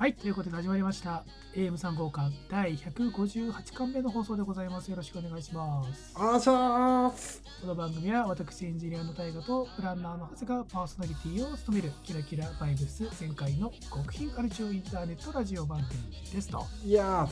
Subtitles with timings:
[0.00, 1.24] はい、ということで始まりました。
[1.54, 4.90] AM3 号館第158巻目の放送でございます。
[4.90, 6.14] よろしくお願いします。
[7.60, 16.64] この番組は私エンジニアの大河とプランナーの長谷がパーソナリティを務めるキラキラバイブス前回の極貧アルチオインターネットラジオ番組ですと。
[16.82, 17.28] いや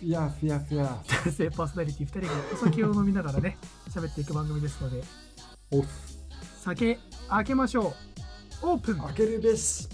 [0.00, 3.58] ーいやーいやーいやー男性パーソナリティ2人がお酒を飲みながらね、
[3.90, 5.02] 喋っていく番組ですので、
[5.72, 5.82] お
[6.60, 6.96] 酒
[7.28, 7.92] 開けましょ
[8.62, 8.66] う。
[8.70, 9.88] オープン開けるべし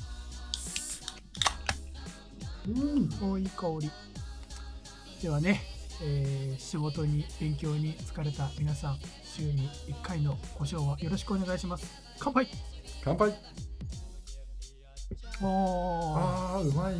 [2.69, 3.31] うん。
[3.33, 3.91] おいい香り。
[5.23, 5.63] ではね、
[6.03, 11.87] えー仕事に勉強に疲れた皆さん週に1回のご賞はよろしくお願いします。
[12.19, 12.49] 乾杯。
[13.05, 13.35] 乾杯。
[15.43, 16.69] あー。
[16.69, 16.95] うまい。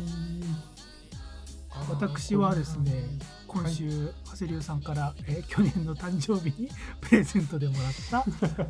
[1.89, 3.03] 私はですね
[3.47, 6.69] 今週、長谷龍さんから、えー去年の誕生日に
[7.01, 8.25] プレゼントでもらった、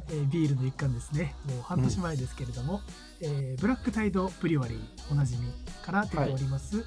[0.10, 1.36] えービールの一環ですね。
[1.46, 2.82] もう半年前ですけれども、
[3.22, 4.80] えーブラックタイドブリュワリー
[5.12, 5.52] おなじみ
[5.84, 6.84] から出ております、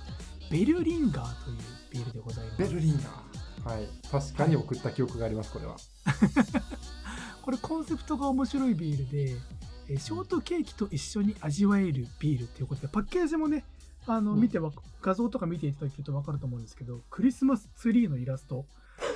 [0.51, 1.56] ベルリンガーという
[1.91, 2.59] ビールでございます。
[2.59, 3.74] ベルリンガー。
[3.76, 3.88] はい。
[4.10, 5.76] 確かに送った記憶がありますこれは。
[7.43, 9.30] これコンセプトが面白いビールで、
[9.88, 13.65] えーショートケーキと一緒に味わえるビールっていうことでパッケージもね
[14.07, 14.41] あのうん。
[14.41, 14.71] 見てわ
[15.02, 18.65] 画像とか見ていただけると分かると思うんですけどクリスマスツリーのイラスト。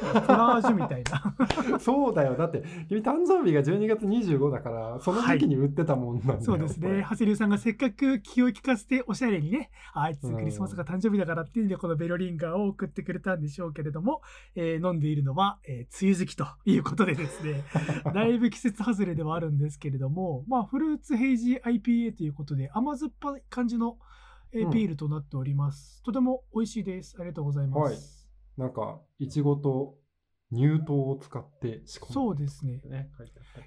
[0.00, 1.34] コラージュみたいな。
[1.78, 2.36] そうだよ。
[2.36, 7.05] だって君誕生日が12月25だからその時期に売ってたもんなんだよ、そうですね。
[7.09, 14.22] 長谷流さんがせっかく気を利かせておしゃれにねあいつクリスマスが誕生日だからっていうんでこのベロリンガーを送ってくれたんでしょうけれども、
[14.55, 17.64] えー飲んでいるのは、えー梅雨時期ということでですね。
[18.14, 23.98] だいぶ季節外れではあるんですけれども、まあ、フルーツヘイジー IPA ということで甘酸っぱい感じの、
[24.52, 26.02] えビールとなっております。
[26.02, 27.16] とても美味しいです。
[27.18, 28.28] ありがとうございます。
[28.56, 29.96] なんかいちごと
[30.52, 32.80] 乳糖を使って仕込んでそうですね。
[32.86, 33.10] ね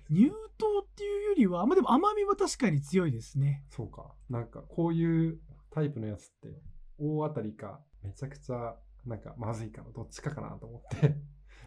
[0.09, 3.63] 乳糖っていうよりは、まあ、でも甘みは確かに強いですね。
[3.69, 4.13] そうか。
[4.29, 6.49] なんかこういうタイプのやつって
[6.97, 11.15] 大当たりかめちゃくちゃなんかまずいかなどっちかかなと思って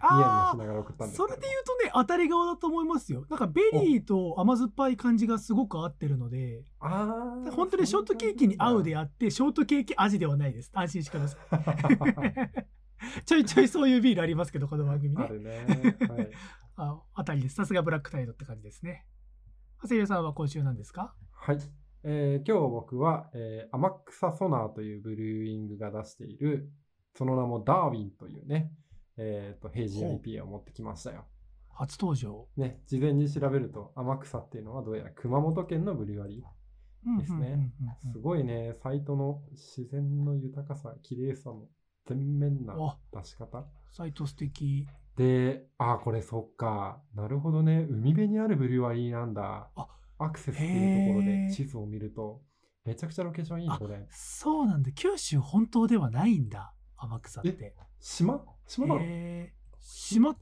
[0.03, 3.25] ニヤニヤあしながら送ったんですそれで言うとね、当たり側だと思いますよ。
[3.31, 10.71] なんかベリーと甘酸っぱい感じがすごく合ってるので、ああ本当にショートケーキに合うであって、ショートケーキ味ではないです。
[10.75, 12.65] 安心してください。
[13.27, 15.23] ちょいちょいそういうビールありますけど、この番組ね。
[15.23, 15.97] あるね。
[16.09, 16.31] はい。
[16.77, 17.55] あ当たりです。
[17.55, 19.07] さすが Black Tide って感じですね。
[19.83, 21.15] 長谷川さんは今週なんですか？
[21.33, 21.59] はい。
[22.03, 26.71] えー今日僕は、えー、天草ソナーというブルーイングが出している、
[27.15, 28.71] その名もダーウィンというね、
[29.17, 31.25] えっ、ーほう IPA を持ってきましたよ。
[31.71, 32.47] 初登場。
[32.57, 36.55] ね、事前に調べると、天草っていうのはどうやら熊本県のブリュワリー。
[37.19, 37.71] ですね
[38.13, 41.67] すごいね、サイトの自然の豊かさ、綺麗さの
[42.07, 43.67] 全面なあ出し方。
[43.91, 44.87] サイト素敵。
[45.17, 47.01] で、あ、これそっか。
[47.15, 47.87] なるほどね。
[47.89, 49.71] 海辺にあるブリュワリーなんだ。
[49.77, 49.89] あ
[50.19, 52.41] アクセスっていうところで地図を見ると、
[52.85, 54.07] めちゃくちゃロケーションいいこれ。
[54.11, 54.91] そうなんだ。
[54.93, 56.75] 九州本当ではないんだ。
[56.97, 57.75] 天草って。
[58.01, 58.45] 島？
[58.67, 60.35] 島なのへー島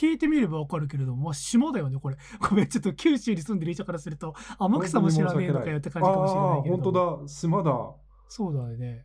[0.00, 2.16] 引いてみればわかるけれども、まあ、島だよね、これ。
[2.48, 7.28] ごめん、ちょっと九州に住んでる人からすると、天草も知らねえのかよって感じかもしれないけれど本当だ。
[7.28, 7.94] 島だ。
[8.28, 9.04] そうだよね。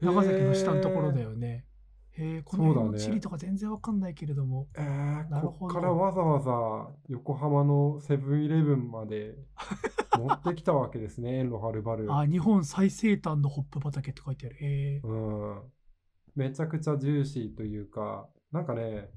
[0.00, 1.30] 長崎の下のところだよ。
[1.30, 1.66] よね。
[2.12, 4.68] へえ、この辺の地理とか全然わかんないけれども。
[4.74, 9.36] えー、なるほどこっからわざわざ横浜のセブンイレブンまで
[10.18, 12.12] 持ってきたわけですね、遠路はるばる。
[12.12, 14.56] あ、日本最西端のホップ畑って書いてある。
[14.60, 15.00] へえ。
[15.02, 15.62] うん。
[16.34, 19.10] めちゃくちゃジューシーというか、なんかね、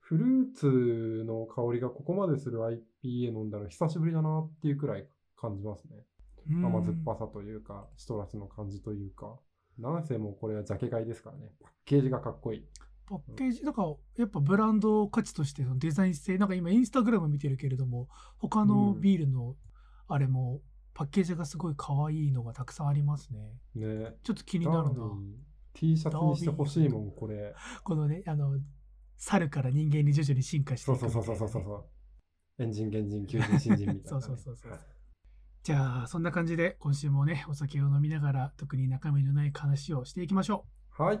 [0.00, 5.06] フルーツの香りがここまでする IPA 飲んだら久しぶりだなっていうくらい
[5.36, 5.96] 感じますね。
[6.50, 9.38] うん甘酸っぱさというか、シトラスの感じというか。
[9.78, 11.52] なんせもうこれはジャケ買いですからね。
[11.62, 12.64] パッケージがかっこいい。
[13.06, 18.08] パッケージ、だからやっぱブランド価値としてのデザイン性、なんか今インスタグラム見てるけれども、
[18.38, 19.56] 他のビールの
[20.08, 20.60] あれも
[20.94, 23.38] パッケージがすごい可愛いのがたくさんありますね。
[23.74, 24.16] ね。
[24.24, 25.16] ちょっと気になるな
[25.78, 27.54] T シャツにしてほしいもん、これ。
[27.84, 28.58] このね、あの、
[29.16, 31.70] 猿から人間に徐々に進化していくそうそうそそうそうそ
[32.58, 32.62] う。
[32.62, 34.72] エンジン、原人、求人、新人みたいなね、 そうそうそうそう
[35.62, 41.20] じゃあ、そんな感じで今週もね、お酒を飲みながら特に中身のない話をしていきましょはい。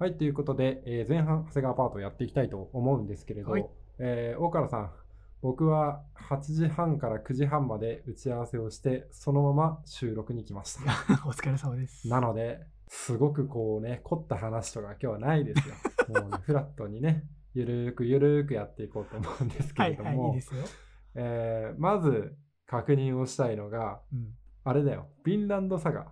[0.00, 3.66] はい、ということで、えー前半、長谷川パートをやっていきたいと思うんですけれど、はい
[3.98, 4.90] えー大原さん、
[5.44, 6.00] 僕は
[6.30, 10.86] 8時半から9時半まで打ち合わせをして、そのまま収録に来ましう。
[10.86, 10.92] た。
[11.28, 12.08] お疲れ様です。
[12.08, 15.74] なので、すごくこうね、凝った話とか今日はないですよ。
[16.18, 20.64] もうね、フラットにね、ゆるーくゆるーくやっていこうと思うんですけはいはい、いれども、いですよ。
[21.16, 22.34] えーまず
[22.66, 24.32] 確認をしたいのが、うん、
[24.64, 26.10] あれだよ、フィンランドサガ、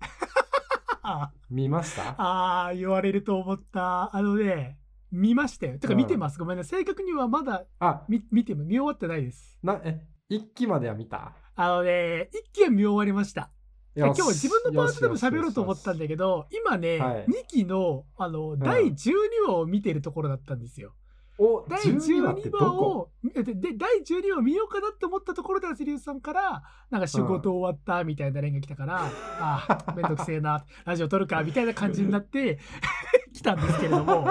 [1.02, 2.14] あ見ました？
[2.18, 4.14] あー、言われると思った。
[4.14, 4.78] あのね、
[5.14, 5.78] 見ましたよ。
[5.78, 6.38] てかうん見てます。
[6.38, 6.80] ごめんなさい。
[6.80, 9.58] 正確にはまだあ、見見ても見終わってないです。
[9.62, 11.32] な、え、一期までは見た？
[11.54, 13.50] あのね、一気は見終わりました。
[13.96, 19.12] 今日は自分のパートでも喋ろうと思ったんだけど、今ね、はい2期のあの第12
[19.46, 20.94] 話を見てるところだったんですよ。
[21.38, 29.10] お第12話って12ど話こをでで第12話を見ようかなって思ったところでアスリューさんからなんか仕事終わったみたいな連が来たから、
[29.40, 32.58] ああめんどくせえな ラジオ撮るかみたいな感じになって
[33.34, 34.26] 来たんですけれども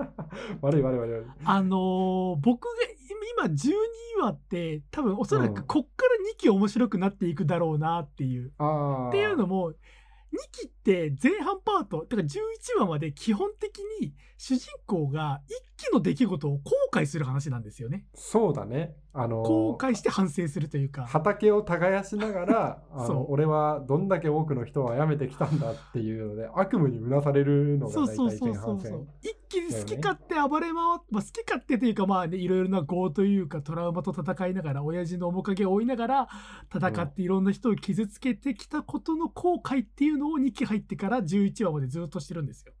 [0.60, 1.26] 悪い悪い悪い悪い。
[1.44, 2.70] あのー僕が
[3.34, 3.72] 今12
[4.22, 8.52] 話って多分おそらくこっから2期面白くなっていくだろうなっていう。
[8.58, 9.08] ああ。
[9.08, 9.74] っていうのも2
[10.50, 12.36] 期って前半パートだから11
[12.80, 15.40] 話まで基本的に主人公が
[15.78, 16.60] 1期の出来事を後
[16.92, 18.04] 悔する話なんですよね。
[18.14, 18.96] そうだね。
[19.14, 21.06] あのー後悔して反省するというか。
[21.06, 29.06] 畑を耕しながら あそうの俺はどんだけ多くの人を殺めてきたんだっていうので悪夢にうなされるのが大体前半戦。
[29.22, 30.74] 一気に好き勝手暴れ回っ、
[31.10, 36.28] まあ、好き勝手というかまあねいろいろな業というかトラウマと戦いながら親父の面影を追いながら
[36.74, 42.72] 戦っていろんな人を傷つけてきたことの後悔っていうのを2期入ってから11話までずっとしてるんですよ。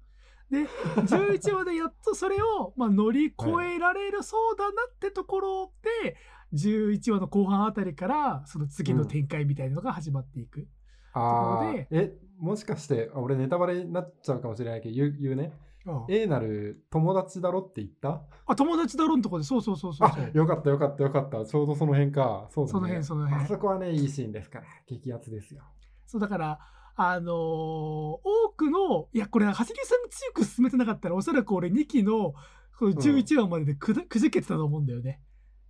[0.50, 0.66] で
[1.00, 3.34] 11話でやっとそれをまあ乗り越
[3.74, 5.72] えられるそうだなってところ
[6.02, 6.16] で、
[6.54, 10.68] 11話の後半あたりからその次の展開みたいなのが始まっていく。
[11.14, 15.52] ところでえもしかしてあ俺ネタバレになっちゃうかもしれないけど言う言うね？
[15.86, 18.22] あ A なる友達だろって言った？
[18.46, 19.44] あ友達だろんとこで。
[19.44, 20.30] そうそうそうそうあそう。
[20.34, 21.44] よかったよかったよかった。
[21.44, 22.46] ちょうどその辺か。
[22.50, 22.72] そうだね。
[22.72, 23.44] その辺その辺。
[23.44, 24.66] あそこはねいいシーンですから。
[24.86, 25.62] 激アツですよ。
[26.06, 26.58] そうだから、
[26.94, 28.20] あのー多
[28.56, 32.34] くの、いや、これ、長谷川さんが強く進めてなかったら、おそらく俺2期の
[32.78, 35.20] この11話まででく,、くじけてたと思うんだよね。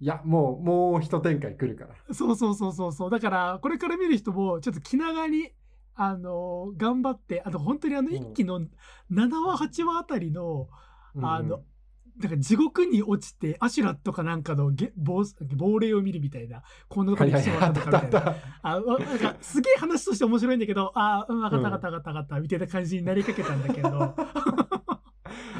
[0.00, 3.10] いやもうもう一展開来るからそうそうそうそうそう。
[3.10, 5.52] だから、これから見る人も、ちょっと気長に、
[5.94, 8.66] あのー頑張って、あと本当にあのうん1期の7
[9.46, 10.68] 話、8話あたりの、
[11.22, 11.62] あのうん
[12.18, 15.24] なんか地獄に落ちて、アシュラットかなんかのげ亡
[15.56, 19.32] 亡霊を見るみたいな、こんなとこはいに来はいはいあったてもらったとかみたいな。
[19.32, 24.14] かすげえ話として面白いんだけど、あうん、分かった分かった分かった分かった、みたいな感じになりかけたんだけど、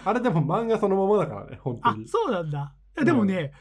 [0.05, 2.75] あれでも漫画そのままだからね本当あにそうなんだ。
[2.97, 3.53] いやでもね、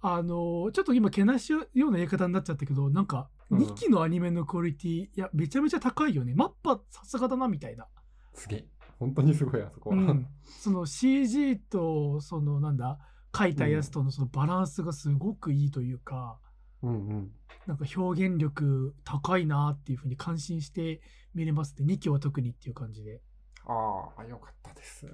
[0.00, 6.34] あのーちょっと今、けなしような言い方になっちゃったけど、なんか、うん2期のアニメのクオリティ、いや、めちゃめちゃ高いよね。
[6.34, 7.86] マッパ、さすがだな、みたいな。
[8.34, 8.66] すげえ
[8.98, 10.26] 本当にすごいあそこは、うん。
[10.44, 12.98] その CG と、その、なんだ、
[13.36, 16.38] 書いたやつとのそのバランスがすごくいいというか、
[16.82, 17.30] うんうん
[17.66, 21.00] なんか表現力高いなっていうふうに感心して
[21.34, 21.94] 見れますね。
[21.94, 23.20] 2期は特にっていう感じで。
[23.66, 25.04] ああ、よかったです。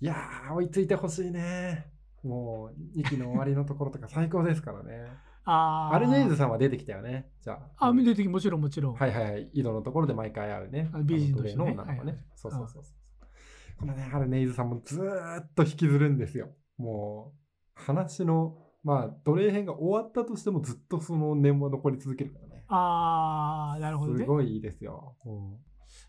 [0.00, 1.86] いやー、追いついてほしいね。
[2.22, 5.10] もう、2期の終わりのところとか最高ですからね。
[5.46, 7.30] あーアルネイズさんは出てきたよね。
[7.40, 7.86] じゃあ。
[7.88, 8.94] あ、見てる時もちろんもちろん。
[8.94, 9.50] はいはいはい。
[9.54, 10.90] 井戸のところで毎回会うね。
[10.92, 11.88] あ美人としてねあのね。
[11.88, 12.94] はいはいそうそうそうそう。
[13.78, 16.48] このね、アルネイズさんもずーっと引きずるんですよ。
[16.78, 22.64] もう、話の、まあ、奴隷編が終わったとしてもずっとその念は残り続けるからね。
[22.68, 24.18] ああ、なるほどね。
[24.20, 25.16] すごいいいですよ。
[25.24, 25.56] うん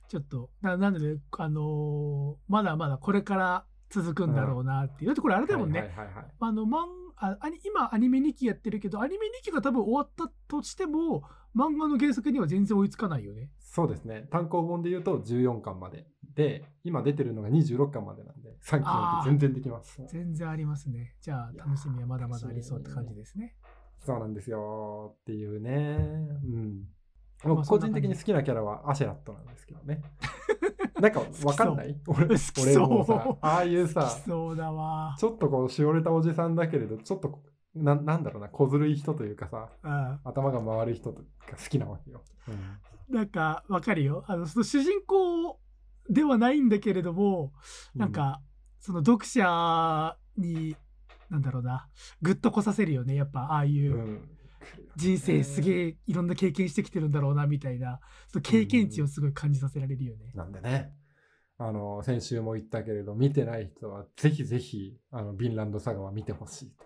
[0.09, 5.07] ちょっと、ななので、あのーまだまだこれから続くんだろうなっていう。
[5.07, 5.79] だってこれあれだもんね。
[5.79, 6.25] はいはいはいはい。
[6.39, 6.87] あの、マン
[7.19, 11.23] あ今アニメ2期やってるけど、アニメ2期が多分終わったとしても、
[11.55, 13.49] 漫画の原作には全然追いつかないよね。
[13.59, 14.27] そうですね。
[14.29, 16.05] 単行本で言うと14巻まで。
[16.35, 19.99] で、今出てるのが26巻までなんで、3期なんて全然できます。
[20.07, 21.15] 全然ありますね。
[21.19, 23.55] じゃあ、楽しみはまだまだありそうって感じですね。
[24.05, 25.97] そうなんですよっていうね。
[26.43, 26.85] うん。
[27.43, 30.01] まあ僕個人的に好きなキャラはアシェラットなんですけどね。
[30.99, 31.99] なんかわかんない？
[32.07, 35.15] 俺俺もさ、ああいう好さき、そうだわ。
[35.17, 37.41] ちょっとこう、しおれたおじさんだけれど、ちょっと
[37.75, 40.19] な、なんだろうな、小ずるい人というかさ、うん。
[40.23, 41.23] 頭が回る人が好
[41.69, 42.23] きなわけよ。
[42.47, 43.15] うん。
[43.15, 44.23] なんかわかるよ。
[44.27, 45.59] あのその主人公
[46.09, 47.53] ではないんだけれども、
[47.95, 48.41] なん、か
[48.79, 50.75] その読者に
[51.29, 51.89] なんだろうな
[52.21, 53.93] グッとこさせるよねやっぱああいう。
[53.93, 54.29] うんうん
[54.95, 60.31] 人生すげえいろんな経験してきてるんだろうなみたいなその経験値をすごい感じさせられるよね。
[60.33, 60.93] なんでね、
[61.59, 66.85] あの、先週も言ったけれど、見てない人はぜひぜひ、あの、ビンランドサガは見てほしいと。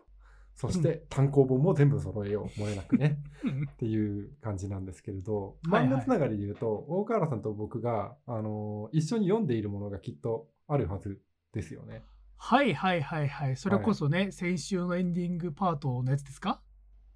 [0.56, 3.18] そして、単行本も全部揃えよう、漏れなくね。
[3.74, 11.22] っていう感じなんですけれど、はいはい漫画つながりで言うと、大河原さんと僕が、あの、一緒に読んでいるものがきっとあるはず
[11.54, 12.04] ですよね。
[12.38, 16.62] はいはいはいはいそれこそね、先週のエンディングパートのやつですか？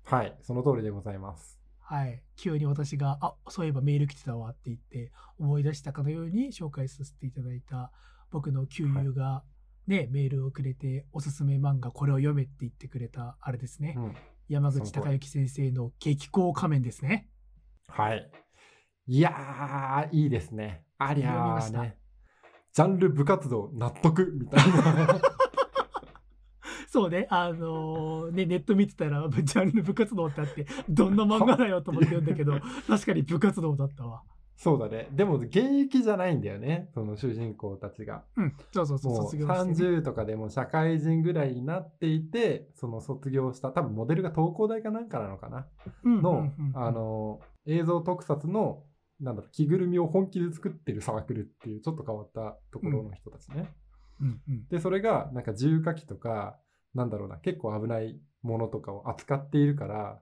[0.05, 1.59] はい、その通りでございます。
[1.79, 7.91] はい急に私があそういえばメール来てたわって言って思い出したかのように紹介させていただいた
[8.31, 9.43] 僕の旧友が
[9.87, 14.15] ね、メールをくれておすすめ漫画これを読めって言ってくれたあれですね、うん。
[14.49, 17.29] 山口孝之先生の激高仮面ですね
[17.87, 18.29] はい。
[19.07, 20.83] いやー、いいですね。
[20.97, 21.97] あり読みましたゃーね。
[22.73, 25.21] ジャンル部活動納得みたいな。
[26.95, 34.21] そうねあのーねネット見てたらジャンル部活動ってあってどんな漫画だよと思って読んだけど 確かに部活動だったわ
[34.55, 35.09] そうだね。
[35.11, 36.89] でも現役じゃないんだよね。
[36.93, 38.23] その主人公たちが。
[38.37, 39.73] うん、そうそうそう、卒業して、ね。
[39.89, 45.67] 30とかでも社会人ぐらいになっていて、その卒業した、多分モデルが東工大かなんかなのかな？
[46.05, 48.83] うんの、うんうんうんあの、映像特撮の、
[49.19, 53.69] なんだろう、着ぐるみを本気で作ってるサークルっていう、ちょっと変わったところの人たちね。
[54.21, 56.57] うんうんで、それが、なんか重火器とか、
[56.95, 60.19] なんだろうな、結構危ないものとかを扱っているから、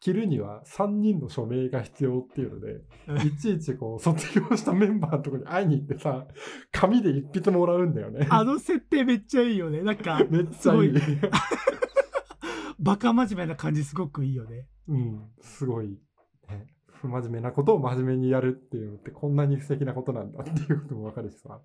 [0.00, 2.80] 着るには3人の署名が必要っていうので、
[3.24, 6.26] いちいちこう、卒業したメンバーのところに会いに行ってさ、
[6.72, 8.26] 紙で一筆もらうんだよね。
[8.28, 9.82] あの設定めっちゃいいよね。
[9.82, 10.98] なんか、 めっちゃいい。
[10.98, 11.00] す
[12.80, 14.66] バカ真面目な感じすごくいいよね。
[14.88, 16.00] うん、すごい、
[16.48, 16.66] ね。
[16.88, 21.60] 不真面目なことを真面目にやるっていうのってこんなに素敵なことなんだっていうこともわかるしさ。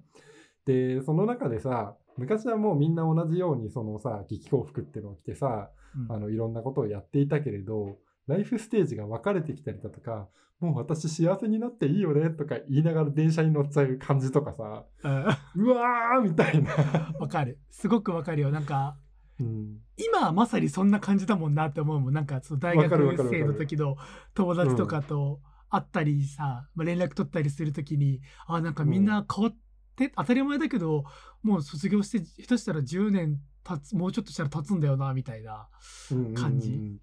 [0.68, 7.98] で、その中でさ、昔はもうみんな同じようにそのさ、劇校服っていうのを着てさ、うんあのいろんなことをやっていたけれど、
[8.28, 10.28] ライフステージが分かれてきたりだとか、
[10.60, 14.84] もう私幸せになっていいよねとか言いながら電車に乗っちゃう感じとかさ、
[15.56, 16.72] うんうわーみたいな。
[17.20, 17.60] わかる。
[17.72, 18.52] すごくわかるよ。
[18.52, 18.98] なんか、
[19.40, 22.14] うん、今はまさにそんな感じだもんなって思うもん。
[22.14, 23.96] なんか、その大学生の時の
[24.34, 29.56] 友達とかと会ったりさ、まあ、連絡取ったりする時に、あ、なんかみんな変わっ
[29.98, 31.04] て、当たり前だけど、
[31.44, 35.68] もう卒業して、下手したら10年経つ、もうちょっとしたら経つんだよな、みたいな。
[36.12, 37.00] うん感じうん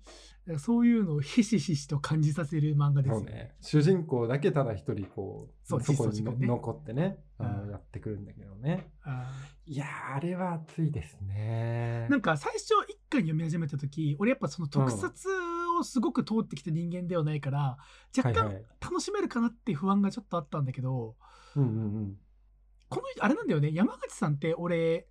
[0.58, 3.32] そういうのをひしひしと感じさせる漫画ですよね。
[3.32, 3.54] ね。
[3.62, 8.90] 主人公だけただ一人こう、そうそこにね残ってね、あうんのやってくるんだけどね。
[9.04, 9.32] あ
[9.64, 12.10] いやー、あれは熱いですねー。
[12.10, 15.30] なんか最初一巻読み始めた時俺やっぱその特撮
[15.78, 17.78] をすごく通ってきた人間ではないから、
[18.14, 18.64] 若干はいはい。
[18.82, 21.16] 楽しめるかなっていう不安がちょっとあったんだけど
[21.56, 22.18] うんうんうん。
[22.94, 23.72] この人あれなんだよね。
[23.72, 25.06] 山口さんって俺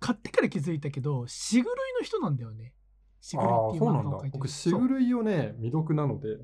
[0.00, 2.74] 買ってから気づいたけどしぐるいの人なんだよね。
[3.20, 4.30] しあぐるいっていう漫画を描い。
[4.30, 6.38] て僕、しぐるいをね、未読なので。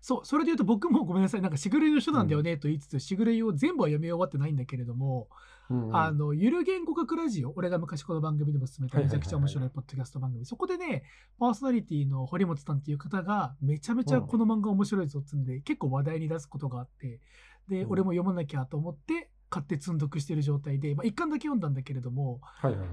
[0.00, 1.40] そうそれで言うと僕もごめんなさい。
[1.40, 5.28] なんかしぐるいの人なんだよねと言いつつ、しぐるいを全部は読み終わってないんだけれども、
[5.68, 5.96] うんうん。
[5.96, 10.46] あのゆる言語学ラジオ俺が昔この番組でも進めためちゃくちゃ面白はいいポッドキャスト番組。
[10.46, 11.02] そこでね
[11.38, 17.20] パーソナリティの堀本さんっていう方がめちゃめちゃこの漫画面白いぞっつんで、結構話題に出すことがあって
[17.68, 17.90] で、うん。
[17.90, 22.88] 俺も読まなきゃと思って買って積んどくしてる状態で、まあ、一巻だけ読んだんだけれどもはいはいはい。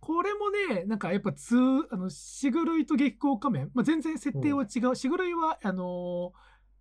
[0.00, 1.56] これもねなんかやっぱ通
[1.90, 6.32] あのしぐるいと月光仮面、まあ、全然設定は違う、しぐるいはあの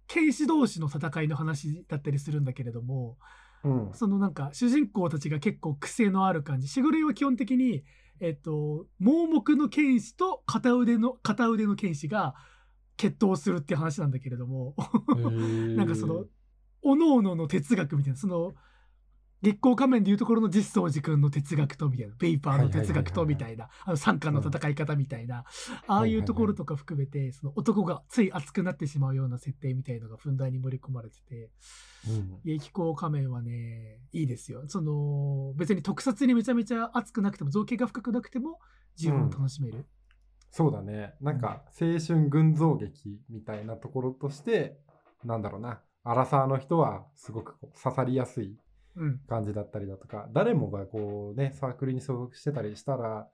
[0.08, 3.18] 剣士同士の戦いの話だったりするんだけれども、
[3.64, 3.92] うん。
[3.94, 6.68] そのなんか主人公たちが結構癖のある感じ。
[6.68, 7.84] しぐるいは基本的に、
[8.20, 12.36] えっと、盲目の剣士と片腕の、片腕の剣士が
[12.98, 14.76] 決闘するっていう話なんだけれども、
[15.78, 16.26] なんかその、
[16.82, 18.54] おのおのの哲学みたいな、その、
[19.42, 25.46] 月光仮面でいうところの実相寺君の哲学とみたいな、ベイパーの哲学とみたいな、あの三巻の戦い方みたいな、
[25.88, 31.50] ああいうところとか含めて、その男がつい熱くなってしまうような設定みたいのがふんだんに盛り込まれてて、
[32.08, 34.64] うん激光仮面はね、いいですよ。
[34.68, 38.60] その、別に特撮にめちゃめちゃ熱くなくても、造形が深くなくても、
[38.96, 39.86] 十分楽しめる。
[40.50, 41.14] そうだね。
[41.22, 44.80] なんか、青春群像劇みたいなところとして、
[45.24, 45.82] なんだろうな。
[46.04, 48.58] アラサーの人はすごく刺さりやすいうん。
[49.28, 53.28] 感じだったりだとか、誰もがこうね、サークルに所属してたりしたら、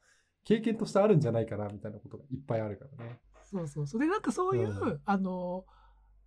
[0.43, 3.19] 経験としてあるんじゃないかなみたいなことがいっぱいあるからね。
[3.43, 3.87] そうそう。
[3.87, 5.65] それでなんかそういう、うんあの、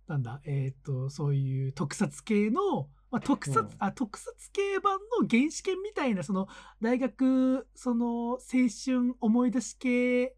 [0.07, 6.47] なんだ、えっ、と、そういう特撮系の、まあ、特撮、うんあ、特撮系版の原始圏みたいな、その、
[6.81, 8.39] 大学、その、青
[8.85, 10.35] 春思い出し系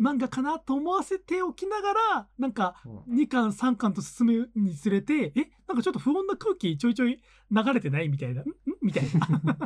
[0.00, 7.20] 漫画かなと思わせておきながら、なんか、うん2巻3巻と進むにつれてえなんかちょっと不穏な空気ちょいちょい
[7.50, 8.42] 流れてないみたいな。
[8.42, 8.52] んん？
[8.82, 9.56] みたいな。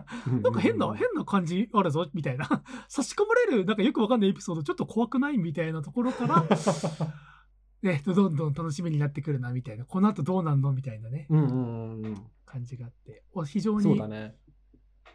[0.40, 2.46] なんか変な、変な感じあるぞみたいな。
[2.88, 6.44] 差し込まれる、なんかよくわかんないエピソードちょっと怖くないみたいなところから、
[7.82, 9.84] ね、どんどん楽しみになってくるなみたいな。
[9.84, 10.72] この後どうなんの？
[10.72, 13.24] みたいなね、うんうんうん感じがあって。
[13.32, 13.82] お非常うん。
[13.82, 14.34] そうにだね。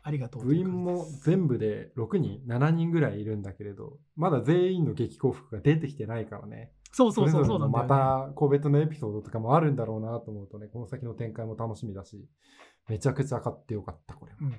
[0.03, 6.71] ありがとうと部員も全部で6人、7人ぐらいいるんだけれど、まだ全員の激幸福が出てきてないからね。
[6.91, 7.69] そうそうそうそう。
[7.69, 12.27] また個別のエピソードとかもあるんだろうなと思うとね、この先の展開も楽しみだし、
[12.87, 14.37] めちゃくちゃ買ってよかった、これは。
[14.41, 14.53] うん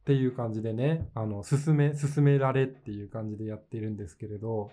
[0.00, 4.70] っていう感じでね、あの、進め、進められっていう感じでやっているんですけれど、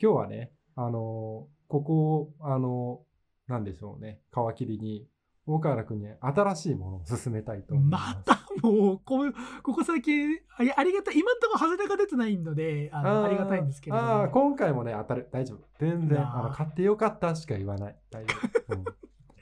[0.00, 3.02] 今日はね、あの、ここを、あの、
[3.46, 5.06] なんでしょうね、皮切りに、
[5.46, 8.16] 大河原君に新しいものを進めたいと思います。
[8.16, 9.32] またもうこう
[9.62, 15.28] ここ最近ありがたい今んところ外れが出てないのであのありがたいんですけれどもああ、今回もね、当たる。
[15.32, 15.58] 大丈夫。
[15.78, 17.96] 全然、あの、買ってよかったしか言わない。
[18.10, 18.34] 大丈
[18.68, 18.74] 夫。
[18.74, 18.84] うん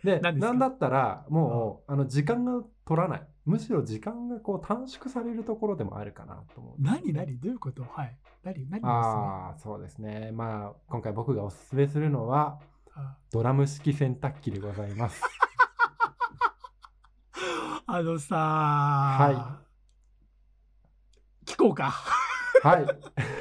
[0.03, 3.27] で、なんだったら、もう、あの、時間が取らない。
[3.45, 6.75] むしろ時間がこう短縮されるところでもあるかなと思う。
[6.83, 7.39] 何何？
[7.39, 7.85] どういうこと？
[7.85, 10.31] はい何何ですああ、そうですね。
[10.33, 12.59] まあ、今回僕がおすすめするのは、
[12.95, 15.23] あドラム式洗濯機でございます。
[17.87, 19.61] あのさは
[21.45, 21.93] 聞こうか。
[22.63, 22.87] はい。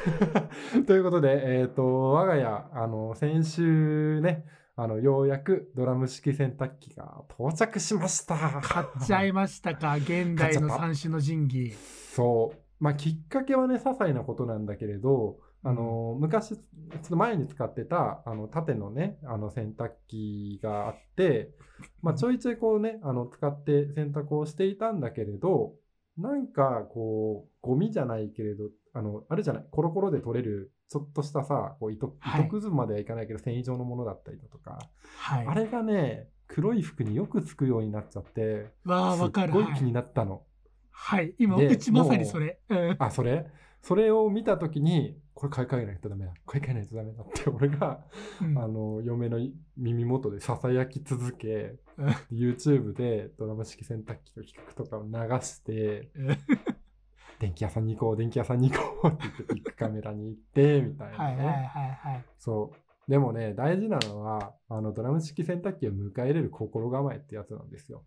[0.86, 4.46] ということで、えっ、と、我が家、あの、先週ね、
[4.76, 8.36] あの、ようやくドラム式洗濯機が到着しました。
[8.62, 11.72] 買っちゃいましたか、現代の三種の神器。
[12.16, 12.58] そう。
[12.80, 16.60] まあ、きっかけはね、些細なことなんだけれど、あの、昔、ちょ
[16.98, 21.52] っと前に使ってた、あの、縦のね、あの、洗濯機があって、
[22.02, 25.74] まあ、ちょいちょいこうね、あの、使って洗濯をしていたんだけれど、
[26.18, 34.80] なんか、こう、ゴミじゃないけれど、あの、あるじゃない、コロコロで取れる、ちょっとしたさ、こう糸、はい糸くずまではいかないけど、繊維状のものだったりだとか、
[35.18, 35.48] はい。
[35.48, 39.54] あれがね、黒い服によくつくようになっちゃって、わあ、わかる。
[39.54, 40.44] すっごい気になったの。
[40.90, 41.34] はい。
[41.38, 42.60] 今、でうちまさにそれ。
[42.70, 43.46] うんあ、それ？
[43.82, 46.34] それを見たときに、これ買い替えないとダメだ。
[46.46, 48.00] 買い替えないとダメだって、俺が、
[48.42, 49.40] うんあの、嫁の
[49.78, 55.12] 耳元で囁き続け、うん YouTube でドラム式洗濯機の企画とかを流
[55.44, 56.38] して、うん
[57.40, 61.18] 電気屋さんに行こう、電気屋さんに行こうって言って、ビッグカメラに行って、みたいなね。
[61.18, 61.66] はいはいはい
[62.14, 62.26] はい。
[62.38, 62.91] そう。
[63.12, 68.06] でもね、大事なのは、あの、ドラム式洗濯機を迎え入れる心構えってやつなんですよ。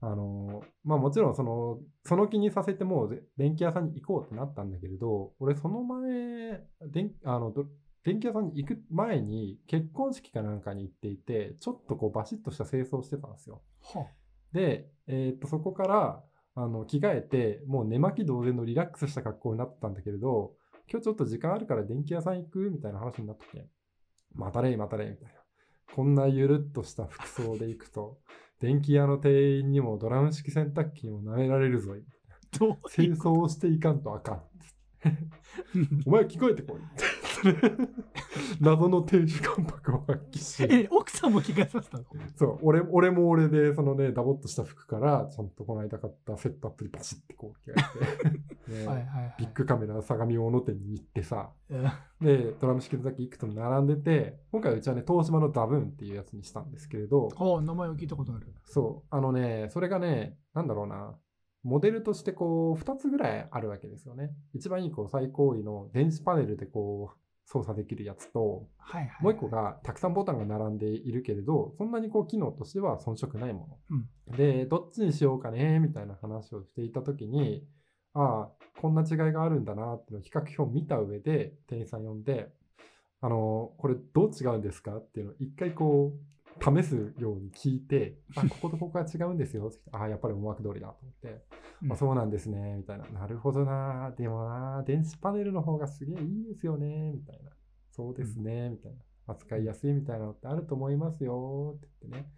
[0.00, 7.66] あのまあもちろんそのその気にさせてもうで電気屋さんに行こうってなったんだけれど俺その前電あのど
[8.04, 13.60] 電気屋さんに行く前に結婚式かなんかに行っていてちょっとこうバシッとした清掃をしてたんですよ。
[14.52, 16.22] で、えーっとそこから
[16.54, 20.54] あの着替えてもう寝巻き同然のリラックスした格好になってたんだけれど
[20.90, 23.66] 今日ちょっと時間あるから電気屋さん行くみたいな話になったけ？
[24.34, 25.40] またれまたれみたいな
[25.94, 28.18] こんなゆるっとした服装で行くと
[28.60, 32.04] 電気屋の店員にもドラム式洗濯機にも舐められるぞい。
[32.58, 34.42] どう清掃をしていかんとあかん。
[36.06, 36.80] お前着替えてこい。
[38.60, 40.66] 謎の亭主関白を発揮し。
[40.68, 42.04] え、奥さんも着替えさせたの？
[42.36, 47.74] そう、俺俺も俺で、そのね、ダボっとした服から、ちゃんとこの間買ったセットアップでバシッてこう着替
[48.68, 49.34] えて、 ねはいはいはい。
[49.38, 58.46] ビッグカメラ相模大野店に行ってさ、うんで、ドラム式の時いくつも並んでて、今回うちはね、東芝のダブーンっていうやつにしたんですけれど、ほう、名前を聞いたことある。
[58.64, 59.06] そう。
[59.10, 61.16] あのね、それがね、なんだろうな。
[61.62, 64.30] モデルとしてこう、2つぐらいあるわけですよね。
[64.54, 67.19] 一番いいこう最高位の電子パネルでこう、
[67.52, 69.22] 操作できるやつと、はいはい。
[69.22, 69.48] もう一個。
[69.48, 73.80] がたくさんボタンが並んでいるけれど、そんなにこう機能としては遜色ないも
[74.30, 74.36] の。
[74.36, 77.66] で、どっちにしようかね、みたいな話をしていたときに、
[78.14, 82.52] ああ、こんな違いがあるんだなっていうのを比較表を見た上で、店員さん呼んで、
[83.20, 90.04] あの、これどう違うんですかっていうのを一回こう、試すように聞いて、 あ、こことここが違うんですよって言って。
[90.04, 91.28] あ、やっぱり思惑通りだと思って。
[91.82, 93.08] うんあ、そうなんですね、みたいな。
[93.08, 94.12] なるほどな。
[94.18, 97.50] でもな、電子パネルの方がすげえいいですよね、みたいな。
[97.90, 98.98] そうですね、みたいな。
[99.28, 102.32] 扱いやすいみたいなのってあると思いますよ、って言ってね。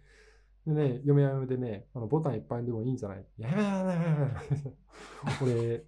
[0.65, 3.25] でね、嫁は嫁でね、あのボタンいっぱいでもいいんじゃない？
[3.37, 4.73] やめやめやめやめやめ
[5.43, 5.85] 俺、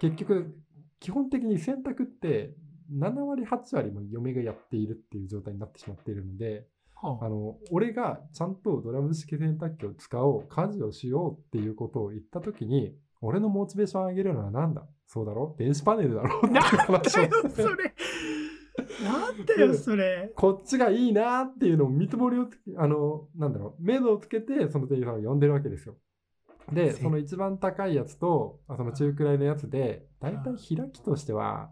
[0.00, 0.58] 結局、
[0.98, 2.56] 基本的に洗濯って
[2.92, 6.66] 7割、8割も嫁がやっているっていう状態になってしまっているので、
[7.02, 7.28] あ。
[7.28, 14.86] の、俺がちゃんとドラム式洗濯機を使おう、家事をしようっていうことを言ったときに、俺のモチベーションを上げるのは何だ?
[15.06, 15.54] そうだろ?
[15.58, 16.40] 電子パネルだろ?
[16.98, 17.94] ってそれ。
[19.04, 20.32] なんだよ それ。
[20.36, 25.96] こっちがいいなっていうのを見積もりをあの、なんだろう、目処をつけて、その店員さんを呼んでるわけですよ。
[26.72, 31.70] で、せその一番高いやつと、あその中くらいのやつで、だいたい開きとしては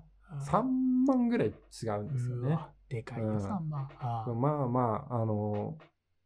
[0.49, 0.63] 3
[1.07, 2.59] 万ぐらい違うんですよね。
[2.95, 3.37] でかいようん。
[3.39, 4.35] 3万あー。
[4.35, 5.77] まあまあ、あの、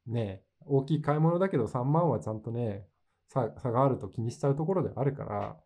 [0.06, 2.86] ね、大きい買い物だけど3万はちゃんとね、
[3.28, 5.56] 差差があると気にしちゃうところであるから、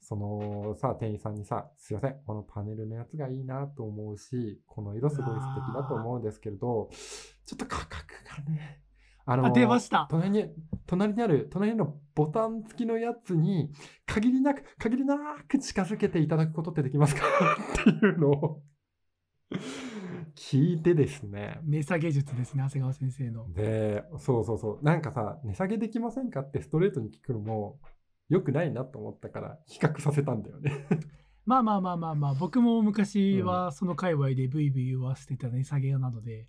[0.00, 6.90] そのさ、店員さんにさ、すいません、このパネルのやつがいいなと思うし、この色すごい素敵だと思うんですけれど、
[7.46, 8.06] ちょっと価格
[8.44, 8.82] がね、
[9.26, 10.06] あのあ出ました。
[10.10, 10.46] 隣に、
[10.86, 13.70] 隣にある、隣のボタン付きのやつに、
[14.06, 15.16] 限りなく、限りな
[15.48, 17.22] く近づけていただくことってできますか？
[17.80, 18.62] っていうのを
[20.36, 21.58] 聞いてですね。
[21.64, 24.84] 値下げ術ですね長谷川先生ので、そうそうそう。
[24.84, 27.78] なんかさ、値下げできませんかってストレートに聞くのも
[28.28, 30.86] 良くないなと思ったから比較させたんだよね。
[31.46, 36.48] まあまあまあまあまあ僕も昔はその界隈でブイブイ言わせてた値下げなので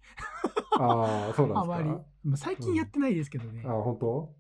[0.80, 1.76] ああ、そうなんですか？
[1.76, 1.90] あまり
[2.24, 4.36] まあ最近やってないですけどね、ああ、本当？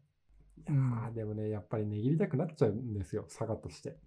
[0.69, 3.97] いやうんーでもね、やっぱり値切りたくなっちゃうんですよ、差がとして。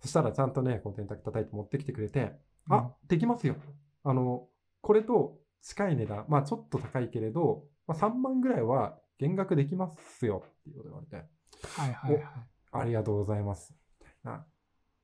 [0.00, 2.32] そしたらちゃんとね、こう電卓叩いて持ってきてくれて、
[2.68, 3.54] うんあ、できますよ。
[4.02, 4.48] あの、
[4.84, 12.24] これと近い値段、まあちょっと高いけれど、まあ、3万ぐらいは減額できますよっていうこと言われて、はいはいはい。
[12.72, 13.74] ありがとうございます。
[14.00, 14.46] みたいな。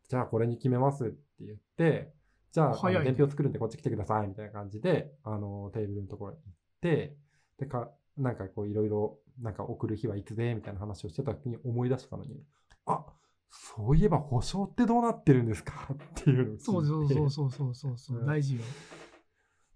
[0.08, 2.12] じゃあこれに決めますって言って、
[2.52, 3.12] じゃあ、あの早いね。
[3.12, 4.28] 伝票作るんでこっち来てください。
[4.28, 7.16] みたいな感じで、あの、テーブルのところに行って、
[7.58, 10.54] で、か、なんかこういろいろなんか送る日はいつで？
[10.54, 12.42] みたいな話をしてた時に思い出したのに、
[12.86, 13.06] あ
[13.48, 15.88] そういえば保証ってどうなってるんですか？
[15.92, 18.26] っていうのをそうそうそうそうそうそう、うん。
[18.26, 18.62] 大事よ。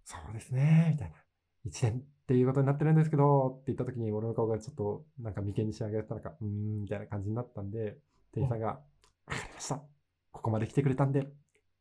[0.05, 1.17] そうですね、みたいな。
[1.67, 7.99] 1年っていうことになってるんですけど、って言った時に俺の顔がちょっとなんか眉間に仕上げたのか、うーん、みたいな感じになったんで、
[8.33, 8.75] 店員さんが、わ
[9.27, 9.83] かりました。
[10.31, 11.29] ここまで来てくれたんで、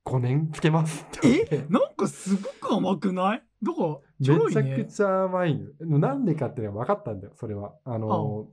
[0.05, 3.43] 5年つけますって言ってえなんかすごく甘くない？
[3.61, 4.91] どこちょろいめちゃねく。
[4.91, 5.99] ちゃ甘いの。
[5.99, 7.73] なんでかっていうのは分かったんだよ、それは。
[7.85, 8.47] あの、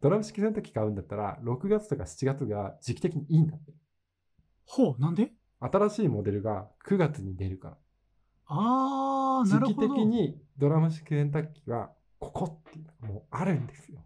[0.00, 3.72] ドラム式洗濯機買うんだったら、6月とか7月が時期的にいいんだって。
[4.64, 5.32] ほう、なんで？
[5.58, 7.76] 新しいモデルが9月に出るから。
[8.46, 9.94] あー、なる時期ほど。
[9.94, 14.00] 的にドラム式洗濯機はここっていうのがもうあるんですよ。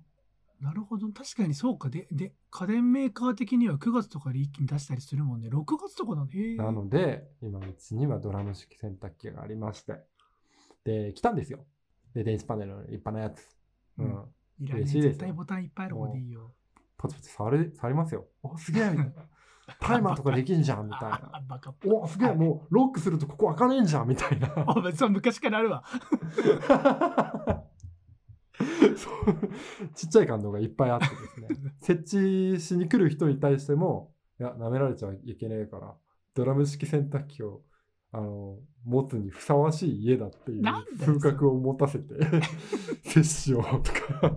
[0.61, 1.09] なるほど。
[1.09, 1.89] 確かにそうか。
[1.89, 5.49] で、で、家電メーカー的には9月とかで一気に出したりするもんね。
[5.49, 6.57] 6月とかなんで。
[6.57, 10.01] なので、今うちにはドラム式洗濯機がありまして。
[10.85, 11.65] で、来たんですよ。
[12.15, 13.49] で、電子パネルの立派なやつ。
[13.99, 14.03] う。
[14.03, 14.25] うん
[14.61, 16.53] いらね嬉しい絶対ボタンいっぱいある方でいいよ。
[16.99, 18.27] ポチポチ触れ、触りますよ。
[18.43, 19.13] お、すげえみたいな。
[19.79, 21.43] タイマーとかできんじゃんみたいな。
[21.87, 24.53] お、すげえもうロックするとここ開かねえんじゃんみたいな。
[24.67, 25.85] あ、別に昔からあるわ。
[28.97, 29.39] そう
[29.95, 35.95] ちっちゃい感動がいっぱいあってですね設置しに来る人に対してもいや舐められちゃいけねえから
[36.35, 37.63] ドラム式洗濯機を
[38.13, 40.65] あの持つにふさわしい家だっていう
[41.01, 42.15] 風格を持たせて
[43.05, 44.37] 接しようとか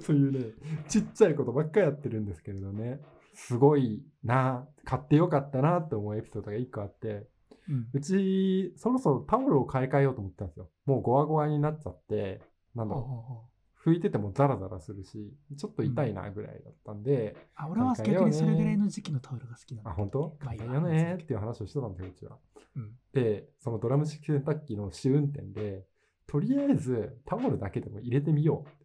[0.00, 0.46] そういうね
[0.88, 3.00] ちっちゃいことばっかりやってるんですけれどね
[3.34, 7.26] すごいな買ってよかったなって思うエピソードが1個あって
[7.68, 7.88] うん。
[7.92, 10.68] うち、そろそろタオルを買い替えようと思ったんですよ。
[10.84, 12.42] もうゴワゴワになっちゃって、
[12.74, 13.44] なんだろほ
[13.86, 19.90] うう、拭いててもザラザラするし、ちょっと痛いなぐらいだったんで、あ、俺は逆にそれぐらいの時期のタオルが好きなの。
[19.90, 20.36] あ、本当？
[20.40, 22.38] まあ買い替えようねっていう話をしてたんですよ、うちは。
[22.76, 22.92] うん。
[23.14, 25.86] で、そのドラム式洗濯機の試運転で、
[26.26, 28.83] とりあえずタオルだけでも入れてみようって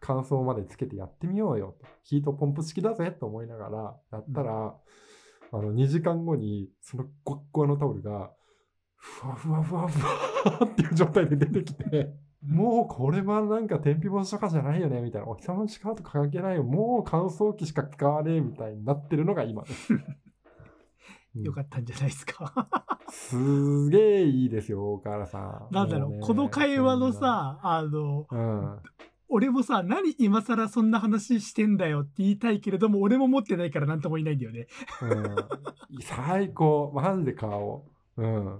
[0.00, 1.86] 乾燥までつけてやってみようよと。
[2.02, 4.74] ヒートポンプ式だぜと思いながらやったら、
[5.52, 8.30] あの2時間後にそのゴワッゴワのタオルが
[8.96, 10.12] ふわふわふわふわ
[10.64, 12.10] っていう状態で出てきて、
[12.44, 15.28] もうこれはなんか天日干しとかじゃないよねみたいな。
[15.28, 16.62] お日様の力とか関係ないよ。
[16.62, 19.92] もう乾燥機しか使わねえみたいになってるのが今です。
[21.38, 22.68] うんよかったんじゃないですか。
[23.10, 25.38] すげえいいですよ、岡原さ
[25.70, 25.74] ん。
[25.74, 28.82] なんだろう、もねこの会話の、さ、あの、そんな
[29.30, 34.66] 俺もさ、何今更そんな話してんだよって言いたいけれども、俺も持ってないから何とも言えないんだよね。
[35.02, 35.10] うん。
[35.10, 35.36] うん、
[36.00, 36.90] 最高。
[36.94, 37.84] マジで買お
[38.16, 38.22] う。
[38.22, 38.58] うん。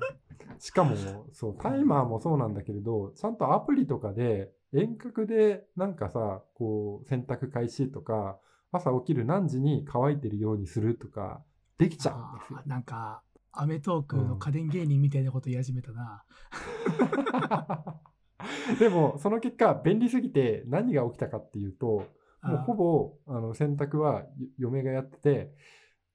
[0.58, 0.94] しかも、
[1.32, 8.38] そう、タイマーもそうなんだけれど、ちゃんとアプリとかで、遠隔でなんかさ、こう、洗濯開始とか、
[8.70, 11.42] 朝起きる何時に乾いてるようにするとか、
[11.78, 16.24] できちゃうんですよなんか、アメトークの家電芸人みたいなこと言い始めたな。
[18.78, 22.06] でも、その結果、便利すぎて何が起きたかっていうと、
[22.42, 24.26] もうほぼあの洗濯はよ
[24.58, 25.50] 嫁がやってて、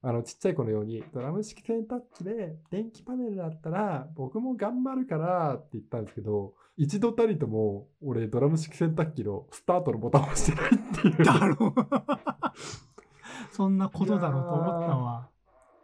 [0.02, 11.24] あのちっちゃい子のように、ドラム式洗濯機で電気パネルだったら僕も頑張るからって言ったんですけど、一度たりとも俺ドラム式洗濯機のスタートのボタンを押してないっていう。
[11.24, 11.74] だろう。
[13.52, 15.30] そんなことだろうと思ったわ。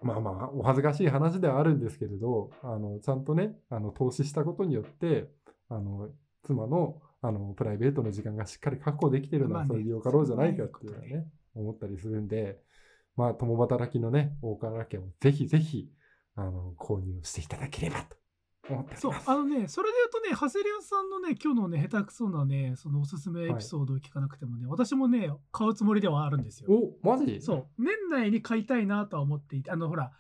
[0.02, 5.30] まあまあ、お恥ずかしい話ではあるんですけれど、あの、ちゃんとね、あの、投資したことによって、
[5.68, 6.10] あの、
[6.44, 12.60] 妻の、あの、プライベートの時間がしっかり確保できてるのは、それでよかろうじゃないかっていうのはね、思ったりするんで、
[13.16, 15.90] まあ、共働きのね、大川家をぜひぜひ、
[16.36, 18.16] あの、購入していただければと
[18.74, 19.14] 思ってそう。
[19.26, 26.70] あのね、それで言うとね、長谷川さんのね、今日のね、下手くそなね、そのおすすめエピソードを聞かなくてもね、私もね、買うつもりではあるんですよ。
[26.72, 27.42] お、マジ？
[27.42, 30.12] そう、年内に買いたいなとは思っていて、あの、ほら、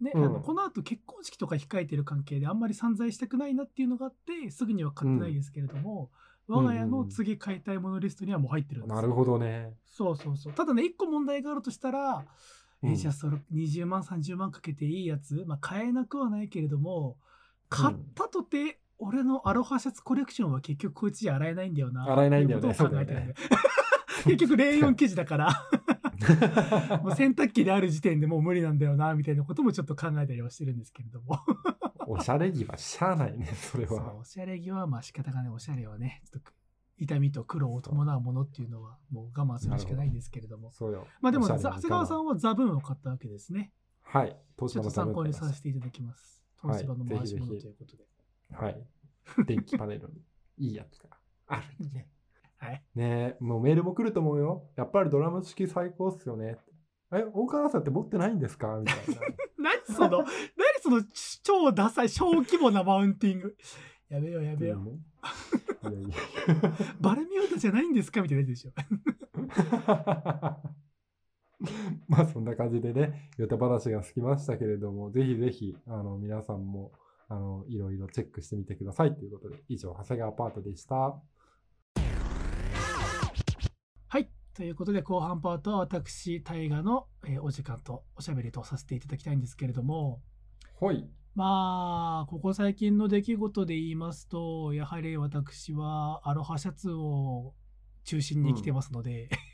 [0.00, 0.24] ね、うん。
[0.24, 6.10] あのこの後結婚式とか控えてる関係であんまり散財したくないなっていうのがあって、すぐには買ってないですけれども、
[6.46, 8.96] 我が家の次買いたいものリストにはもう入ってるんですよ。
[8.96, 9.72] なるほどね。
[9.86, 10.52] そうそうそう。
[10.52, 12.24] ただね、一個問題があるとしたら、
[12.82, 17.16] えじゃあそれ20万、30万かけていいやつ、まあ買えなくはないけれども、
[17.68, 22.10] 買ったとて、俺のアロハシャツコレクションは結局こいつじゃ洗えないんだよな。
[22.12, 23.34] 洗えないんだよね考えてね
[24.24, 25.48] 結局、レイヨン生地だから、
[27.02, 31.38] もう洗濯機である時点でもう無理なんだよな、みたいなこともちょっと考えたりはしてるんですけれども。
[32.06, 34.14] おしゃれ着はしゃあないね、それは。
[34.14, 36.52] おしゃれ着はまあ仕方がない、おしゃれはね、ちょっと
[36.98, 40.70] 痛みと苦労を伴うものっていうのはもう我慢するしかないんですけれども。
[40.72, 41.06] そうよ。
[41.20, 43.72] まあでも、長谷川さんはザブーンを買ったわけですね。
[44.02, 44.36] はい。
[44.56, 46.33] 東ちょっと参考にさせていただきます。
[46.68, 48.04] はい東芝の回し物ということで。
[48.52, 48.86] はい。
[49.46, 50.20] 電気パネルに
[50.58, 51.08] いいやつが
[51.46, 52.08] あるね。
[52.58, 52.82] はい。
[52.94, 54.68] ねえ、もうメールも来ると思うよ。
[54.76, 56.56] やっぱりドラム式最高っすよね。
[57.12, 58.76] え、大川さんって持ってないんですか？
[58.78, 59.02] みたいな。
[59.86, 60.26] 何その、何
[60.82, 61.02] その
[61.42, 63.56] 超ダサい、小規模なマウンティング。
[64.08, 64.90] やめようやめよう。
[65.90, 66.16] いやいや
[67.00, 68.20] バルミューダじゃないんですか？
[68.22, 68.72] みたいなやつでしょ。
[72.08, 76.92] まあそんな感じでね、ヨタ話が過ぎましたけれども、ぜひぜひ、あの、皆さんも、
[77.28, 81.20] あの、いろいろチェックしてみてくださいということで、以上、長谷川パートでした。
[84.08, 84.30] はい。
[84.54, 90.22] ということで、後半パートは私、大河の、えーお時間とおしゃべりとさせていただきたいんですけれども、
[90.74, 91.08] ほい。
[91.34, 97.54] まあ、ここ最近の出来事で言いますと、やはり私はアロハシャツを
[98.04, 99.53] 中心に生きてますので、アロハシャツを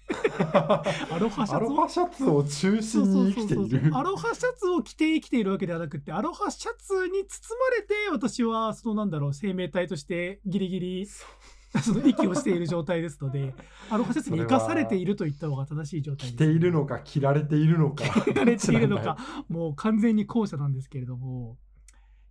[0.53, 2.25] アロハシャツ？
[2.25, 3.91] を中心に生きている。
[3.95, 13.55] アロハシャツを着て生きているわけではなくて、アロハシャツに包まれて、私は、そのなんだろう、生命体としてギリギリ、その息をしている状態ですので、
[13.91, 18.05] アロハシャツに生かされていると言った方が正しい状態着です、ているのか、着られているのか。
[18.25, 19.17] 着られているのか、
[19.49, 21.59] もう完全に後者なんですけれども、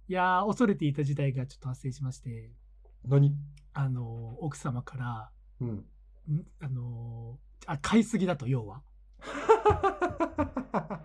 [0.08, 2.52] いやー、恐れていた事態がちょっと発生しまして、
[3.06, 3.34] 何？
[3.74, 5.70] あのー、奥様から、うん。
[5.70, 5.86] ん？
[6.60, 8.82] あのー、あ、買いすぎだと、要は。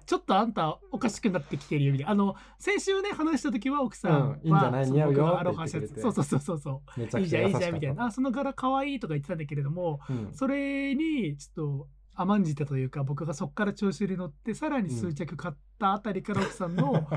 [0.07, 2.13] ちょっとあんたおかしくなってきてるよみたいな。
[2.13, 4.91] あの、先週ね、話した時は奥さんは、うんいいんじゃない？
[4.91, 7.01] 似合うよアロハシャそうそうそうそう。
[7.01, 8.07] めちゃくいいじゃん、いいじゃん、みたいな。
[8.07, 17.09] あ、その柄可愛いとか言ってたんだけれども、うんそれに、ちょっと、甘んじたというか、僕がそこから調子に乗って、さらに数着買ったあたりから奥さんの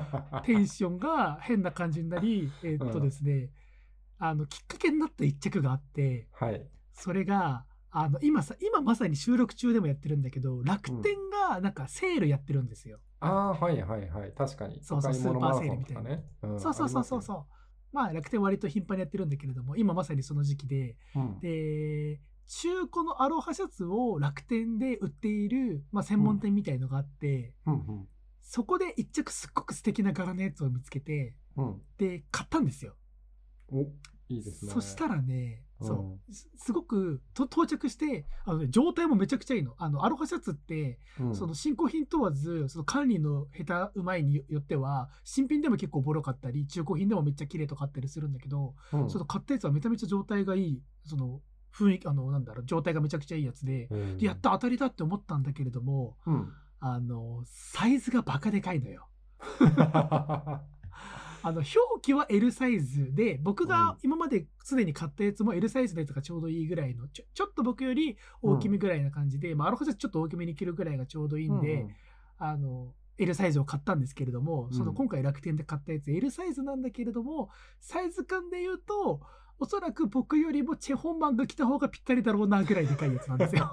[0.44, 3.52] テンションが変な感じになり、 えーっとですね、
[4.18, 6.66] あの、きっかけになった一着があって、はい。
[6.94, 7.66] それが、
[8.00, 11.16] あの、今さ、今まさに収録中でもやってるんだけど、楽天
[11.50, 13.00] がなんかセールやってるんですよ。
[13.22, 14.32] ああ、はいはいはい。
[14.38, 14.84] 確かに。
[14.84, 16.24] そうそうスーパーセールみたいなね。
[16.46, 17.46] んそうそうそうそうあそう。
[17.92, 27.74] まあ楽天割と頻繁にやってるんだけれども、今まさにその時期で、りますよで、中古のアロハシャツを楽天で売っている、まあ、専門店みたいのがあって、うん。
[27.74, 28.08] うん
[28.50, 31.68] そこで一着すっごく素敵な柄のやつを見つけて、うん。
[31.68, 31.82] うん。
[31.98, 32.96] で、買ったんですよ。
[34.30, 34.72] お、いいですね。
[34.72, 39.76] そしたらね、うんそうすすごくと到着してあの、ね、状態もめちゃくちゃいいの。
[39.78, 51.42] あのアロハシャツって、うん、その新古品問わずその管理の下手うまいによっては新品でも結構ボロかったり中古品でもめっちゃ綺麗とかあったりするんだけど、うん、その買ったやつはめちゃめちゃ状態がいいその
[51.76, 56.52] 雰囲気あのなんだろう状態がめちゃくちゃいいやつで,、うんでやった当たりだって思ったんだけれどもうん。
[56.80, 59.08] あのサイズがバカでかいのよ。
[61.48, 63.70] あの表記は L サイズで僕うん。
[63.70, 71.96] が今まですでに買ったやつも L サイズのやつがちょうどいいぐらいのちょちょっと僕より大きめぐらいな感じで、まあ、アロハシャツちょっと大きめに着るぐらいがちょうどいいんで、うん。
[72.40, 79.22] あの L サイズを買ったんですけれども、そのうん今回楽天で買ったやつ L サイズなんだけれどもサイズ感で言うと
[79.60, 83.72] おそらく僕よりもチェホンマンが着た方がぴったりだろうなぐらいでかいやつなんですよ。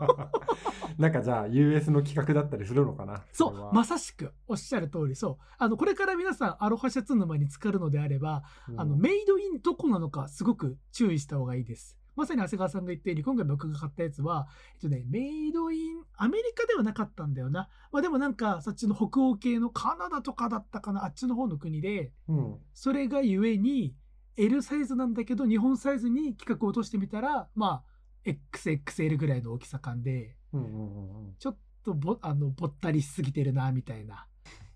[0.99, 3.23] なんかじゃあ US の企画だったりするのかな？
[3.33, 5.17] そうまさしくおっしゃる通り。
[5.17, 5.45] そう。
[5.59, 8.81] あのこれから皆さんアロハシャツ沼に浸かるのであればうん。
[8.81, 11.99] あのメイドインどこなのかすごく注意した方がいいです。
[12.17, 15.19] まさに長谷川さんが言ったように今回僕が買ったやつは、えっとね、メ
[15.49, 17.69] イドインアメリカではなかったんだよな。
[17.91, 22.13] まあ、でもなんかそっちの北欧系のカナダとかだったかなあっちの方の国で。
[22.29, 22.57] うん。
[22.73, 23.97] それがゆえに
[24.37, 27.95] L サイズなんだけど日本サイズに規格を落としてみたらまあ
[28.25, 31.35] XXL ぐらいの大きさ感でうんうんうんうん。
[31.39, 34.27] ちょっとぼあのぼったりしすぎてるなみたいな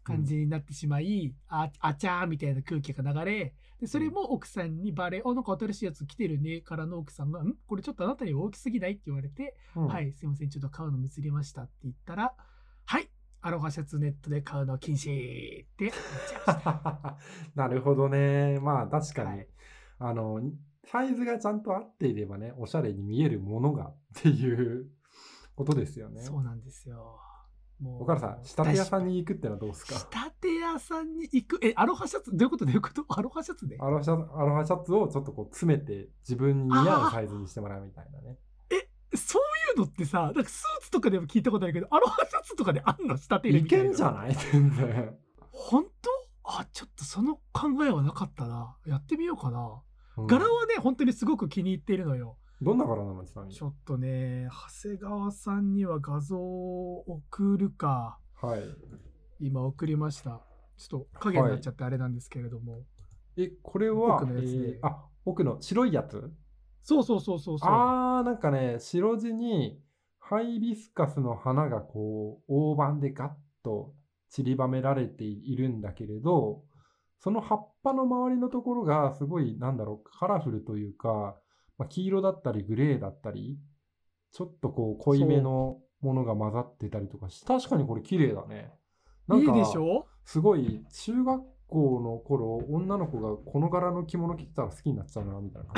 [0.05, 9.87] 感じになってしまい、ああちゃーみたいな空気が流れでそれも奥さんにバレ「あなんか新しいやつ来てるね」からの奥さんが「んこれちょっとあなたには大きすぎない?」って言われて「うん。
[9.87, 12.35] はいすいませんちょっと買うのミスりました」って言ったら
[12.87, 13.09] 「はい
[13.41, 15.01] アロハシャツネットで買うのは禁止」
[15.65, 17.17] って言っちゃいました。
[17.55, 18.59] なるほどね。
[18.61, 19.49] まあ確かに、はい
[20.01, 20.41] あの、
[20.85, 24.89] サイズがちゃんと合っていればね、おしゃれに見えるものがっていう
[25.57, 26.21] ことですよね。
[26.23, 27.19] そうなんですよ。
[27.81, 29.95] も岡田さん、仕立て屋さんにに行くってのはどうですか？
[29.95, 31.61] 仕立て屋さんに行く？
[31.63, 32.65] えアロハシャツどういうこと？
[32.65, 33.05] どういうこと？
[33.17, 33.77] アロハシャツで？
[33.81, 38.39] アロハシャツアロハシャツをちょっとこう詰めて自分に似合うサイズにしてもらうみたいなね。
[39.15, 43.85] そういうのってさなんかスーツとかでも聞いたことあるけどアロハシャツとかであんの仕立てるいみたいな。
[43.85, 44.35] けんじゃない？
[44.53, 45.17] 全然。
[45.53, 46.11] 本当？
[46.45, 48.77] あちょっとその考えはなかったな。
[48.87, 49.83] やってみようかな、
[50.17, 50.27] うん。
[50.27, 52.37] 柄はね本当にすごく気に入っているのよ。
[52.63, 53.55] どんな柄なのちなみに？
[53.55, 53.63] ち。
[53.63, 54.49] ょっとね
[54.83, 58.19] 長谷川さんには画像を送るか。
[58.41, 58.63] はい。
[59.41, 60.41] 今送りました。
[60.77, 62.83] ちょっと影になっちゃってあれなんですけれども、
[63.37, 66.33] え、これは、奥のやつねえーあ、奥の白いやつ？
[66.89, 69.79] そうそうそうそうそうあー、なんかね、白地に
[70.19, 73.31] ハイビスカスの花がこう、大判でガッ
[73.63, 73.93] と
[74.31, 76.63] 散りばめられているんだけれど、
[77.19, 81.37] その葉っぱの周りのところがすごい、なんだろう、カラフルというか、
[81.77, 83.59] まあ、黄色だったりグレーだったり、
[84.33, 88.73] ちょっとこう濃いめのものが混ざってたりとかして、確かにこれ綺麗だね。
[89.27, 90.07] なんかいいでしょ？
[90.25, 95.69] すごい、中学校の頃、女の子がこの柄の着物着てたら好きになっちゃうな、みたいな。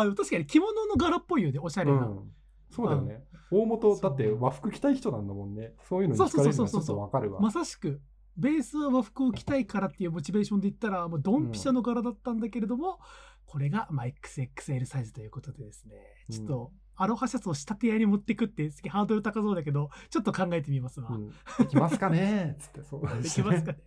[0.00, 2.32] あ確かに着物の柄っぽいよねおしゃれな、うん、
[2.70, 3.24] そうだよね。
[3.50, 5.72] 大元だって和服着たい人なんだもんね。
[5.88, 7.40] そういうのに惹かれるのはちょっとわかるわ。
[7.40, 8.00] まさしく
[8.36, 12.98] ベースは和服を着たいからっていうモチベーションで言ったらもうドンピシャの柄だったんだけれども、
[13.46, 15.94] これがまあ XXL サイズということでですね。
[16.30, 21.28] ちょっと、アロハシャツを仕立て屋に持ってくってハードル高そうだけどちょっと考えてみますわ、うん、
[21.58, 23.02] できますかねつってそう。
[23.22, 23.78] できますかね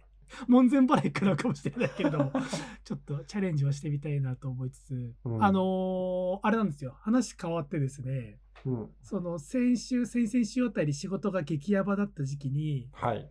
[0.48, 2.32] 門前払いからかもしれないけれども
[2.84, 13.30] ちょっとチャレンジはしてみたいなと思いつつ、うんあのーあれなんですよ話変わってですねうん、その先週先々週あたり仕事が激ヤバだった時期にはい。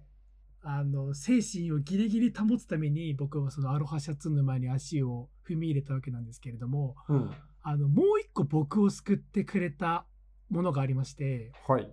[0.63, 7.31] あの精神をギリギリ保つために僕はそのアロハシャツ沼に足を踏み入れたわけなんですけれどもうん、
[7.63, 10.05] あのもう一個僕を救ってくれた
[10.51, 11.91] ものがありましてはい。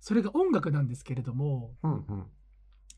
[0.00, 2.26] それが音楽なんですけれどもうん、うん。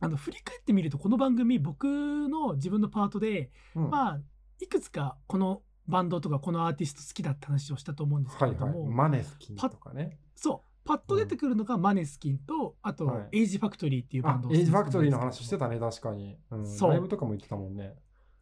[0.04, 4.20] あの振り返ってみるとこの番組僕の自分のパートでうん、まあ
[4.60, 8.68] いくつかこのバンドとかこのアーティスト好きだって話をしたと思うんですけはいはい。
[8.68, 10.18] れども、 Måneskin とかね。
[10.34, 16.38] そうパッと出てくるのが Måneskin とあと、はい Age Factory っていうバンド、あ Age Factory の話してたね、確かに。
[16.50, 17.94] うん、ライブとかも言ってたもんね。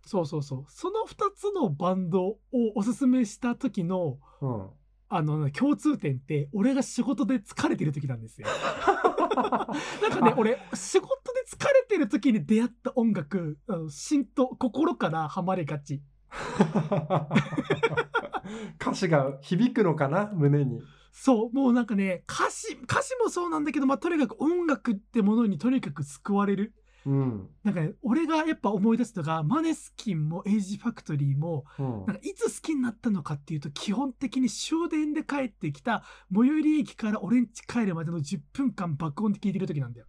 [0.04, 2.38] そうそうそうその2つのバンドを
[2.74, 4.70] おすすめした時のうん。
[5.14, 8.48] あの共通点って俺が仕事で疲れてる時なんですよ
[10.02, 16.02] なんかね俺仕事で疲れてる時に出会った音楽あの心と心からハマれがち。
[18.80, 20.30] 歌詞が響くのかな？
[20.34, 20.80] 胸に。
[21.12, 21.52] そう。
[21.52, 26.74] もうなんかね歌詞歌詞もそうなんだけど、まあ、とにかく音楽ってものにとにかく救われる
[27.06, 27.48] うん。
[27.64, 40.06] なんかね俺がやっぱ思い出すのがマネスキンもエイジファクトリーもうんなんかいつ好きになったのかっていうと基本的に終電で帰ってきた最寄り駅から俺ん家帰るまでの10分間爆音で聴いてる時なんだよ。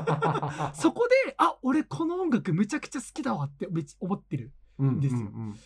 [0.74, 3.68] そこであ俺この音楽めちゃくちゃ好きだわって
[4.00, 4.52] 思ってる。
[4.78, 5.56] うんですようん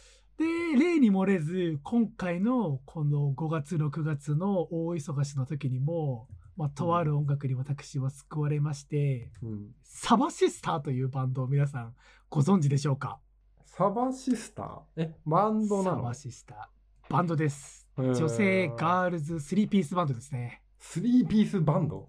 [0.41, 9.49] で例に漏れず今回のこの5月6月の大忙しの時にも、まあ、とある音楽に私は救われまして、うん。
[9.51, 11.95] うんサバシスターというバンドを皆さん
[12.31, 13.19] ご存知でしょうか？
[13.67, 15.03] サバシスター？
[15.03, 17.13] え、バンドなサのバシスター。
[17.13, 17.87] バンドです。
[17.99, 20.63] 女性ガールズスリーピースバンドですね。
[20.79, 22.09] スリーピースバンド？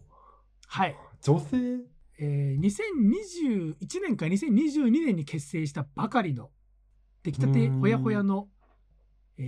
[0.68, 0.96] はい。
[1.22, 1.58] 女性？
[2.20, 6.50] えー2021年か2022年に結成したばかりの
[7.24, 8.48] 出来たてほやほやの、
[9.38, 9.44] え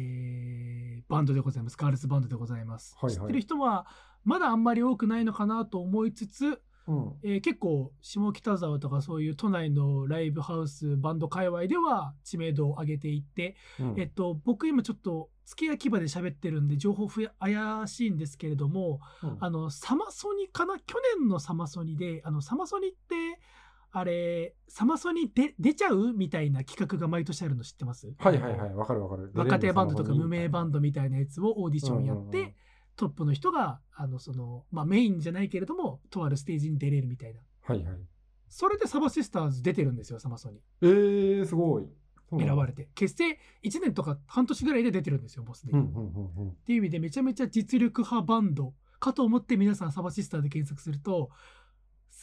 [1.00, 1.78] ーバンドでございます。
[1.78, 2.96] ガールズバンドでございます。
[2.98, 3.86] はいはい知ってる人は
[4.24, 7.14] まだあんまり多くないのかなと思いつつ、うん。
[7.24, 17.56] えー結構下北沢とかそういう都内のライブハウスバンド界隈では知名度を上げていって、うんえっと、僕今ちょっと付け焼き場で喋ってるんで情報ふや怪
[17.88, 20.80] しいんですけれどもうんあのサマソニかな？
[20.80, 23.40] 去年のサマソニであのサマソニって
[23.96, 28.12] あれサマソニで出ちゃうみたいな企画が毎年あるの知ってます？
[28.18, 29.32] はいはいはい、わかるわかる。
[29.36, 32.54] 若手バンドとか無名バンドドみたいなやつをオーディションやって、うんうんうん。
[32.96, 37.42] トップの人があのその、まあ、メインじゃないけれどもとあるステージに出れるみたいな。
[37.62, 37.98] はいはい。
[38.50, 40.60] それでサバシスターズ出てるんですよサマソニ。
[40.82, 41.88] えー、すごい。
[42.38, 42.90] 選ばれて。
[42.96, 45.74] 結成1年とか半年ぐらいで出てるんですよもうすで。
[45.74, 46.50] に、うんうんうんうん。
[46.50, 51.30] っていう意味でめちゃめちゃ実力派バンドかと思って皆さんサバシスターで検索すると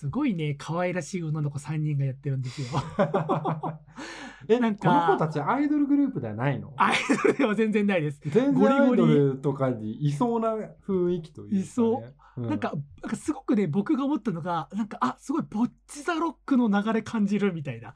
[0.00, 2.68] すごいね可愛らしい女の子3人がやってるんですよ。
[4.48, 6.72] え、なんかこの子たちアイドルグループではないの？
[6.78, 10.54] アイドルでは全然ないです、全然アイドルとかにいそうな
[10.88, 11.60] 雰囲気というか、ね。
[11.60, 12.02] いそ
[12.38, 12.40] う。
[12.40, 12.46] う。
[12.46, 17.92] なんかなんかすごくね僕が思ったのがなんかあすごいボッチザロックの流れ感じるみたいな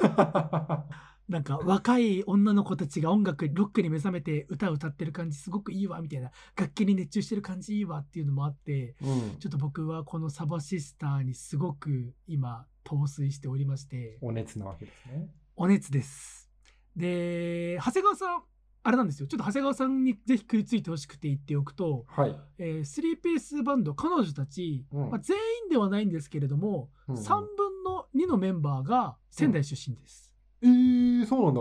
[1.28, 6.30] なんか若い女の子たちが音楽ロックに目覚めて歌を歌ってる感じすごくいいわみたいな。
[6.56, 9.36] 楽器に熱中してる感じいいわっていうのもあってうん。
[9.38, 14.18] ちょっと僕はこのサバシスターにすごく今陶酔しておりまして。
[14.20, 15.28] お熱なわけですね。
[15.56, 16.50] お熱です。
[16.96, 18.42] で長谷川さん
[18.84, 19.28] あれなんですよ。
[19.28, 22.36] ちょっと長谷川さんにぜひ食いついてほしくて言っておくと、はい。
[22.58, 25.10] えー、スリーピースバンド彼女たち、うん。
[25.10, 30.31] まあ、全員ではないんですけれども、うん3分の2のメンバーが仙台出身です、
[30.62, 31.60] えー、そうなんだ。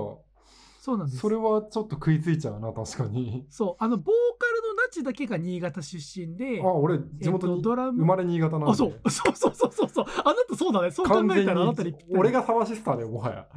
[0.81, 3.45] そうなんですそれはちょっと食いついちゃうな、確かに。
[3.51, 8.71] そうあのボーカルのナチだけが新潟出身であ、俺、地元にえっとドラム生まれ新潟なんで。
[8.71, 13.47] あ そうそうそうそうそうそうあなたそうだねそう考えたらあなたに俺がサバシスターでもはや。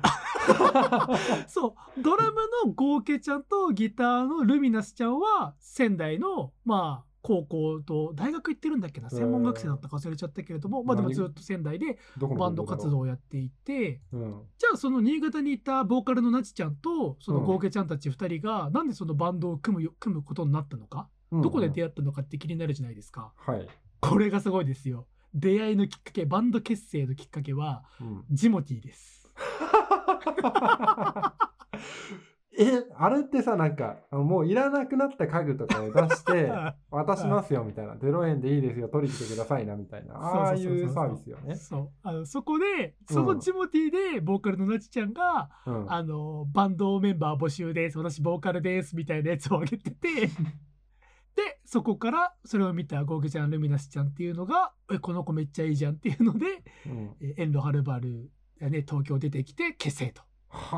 [1.48, 1.68] そ
[1.98, 2.36] うドラム
[2.66, 9.08] のゴーケちゃんとギターのルミナスちゃんは仙台のまあ高校と大学行ってるんだっけな？
[9.08, 14.02] 専門学生だったか忘れちゃったけれども、まあでもずっと仙台でバンド活動をやっていて。
[14.12, 14.42] うん。
[14.58, 17.46] じゃあその新潟にいたボーカルのなちちゃんとそのうん。
[17.46, 21.42] ゴーケちゃんたち2人がなんでそのバンドを組むよ組むことになったのか、うん。
[21.42, 23.32] どこで出会ったのかって気になるじゃないですか。
[23.38, 23.66] はい。
[24.00, 25.06] これがすごいですよ。
[25.32, 28.24] 出会いのきっかけバンド結成のきっかけはうん。
[28.30, 29.32] ジモティーです
[32.56, 36.50] え、あれってさ、なんか、もういらなくなった家具とかを出して、
[36.90, 41.56] 渡しますよみたいな、0円でいいですよ、取りに来てくださいなみたいな、ああいそうサービスよね。
[41.56, 41.90] そう。
[42.02, 50.08] あのそこでそのジモティーでボーカルのなちちゃんが、うん、あのバンドメンバー募集です私ボーカルですみたいなやつをあげてて
[51.36, 56.46] でそこからそれを見たゴーグちゃんルミナスちゃんっていうのがえこの子めっちゃいいじゃんっていうので
[56.86, 57.16] うん。
[57.20, 58.30] え遠路はるばる
[58.60, 60.20] がね東京出てきて結成と。
[60.20, 60.33] はあ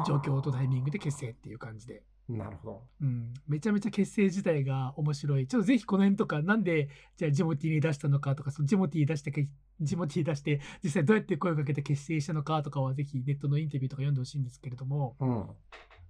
[0.06, 2.02] 状況とタイミングで結成っていう感じで。
[2.28, 2.82] なるほど。
[3.02, 5.46] うん、めちゃめちゃ結成自体が面白い。
[5.46, 9.48] ちょっとぜひこの辺とか、なんで、じゃあジモティーに出したのかとか、そのジモティー出してけ、
[9.80, 15.46] ジモティー出して、実際どうやって声をかけて結成したのかとかは、ぜひネットのインタビューとか読んでほしいんですけれども、うん。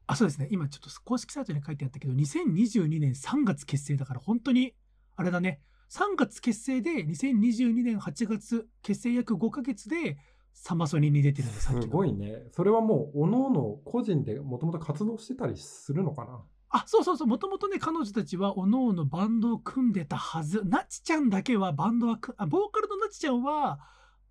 [0.06, 0.48] あ、そうですね。
[0.50, 4.74] 今ちょっと公式サイトに書いてあったけど、2022年3月結成だから、本当に、
[5.16, 5.60] あれだね。
[5.90, 10.16] 3月結成で、2022年8月、結成約5ヶ月で、
[10.58, 11.92] サマソニに出てるんだ、さっきすの。
[11.92, 12.42] ごいね。
[12.50, 16.42] それはもう、おのおの個人でもともと活動してたりするのかな？
[16.70, 17.28] あ、そうそうそう。
[17.28, 20.64] もともとね、彼女たちは、おのおのバンドを組んでたはず。
[20.64, 23.78] なちちゃんだけはバンドはく、あ、ボーカルのなちちゃんは、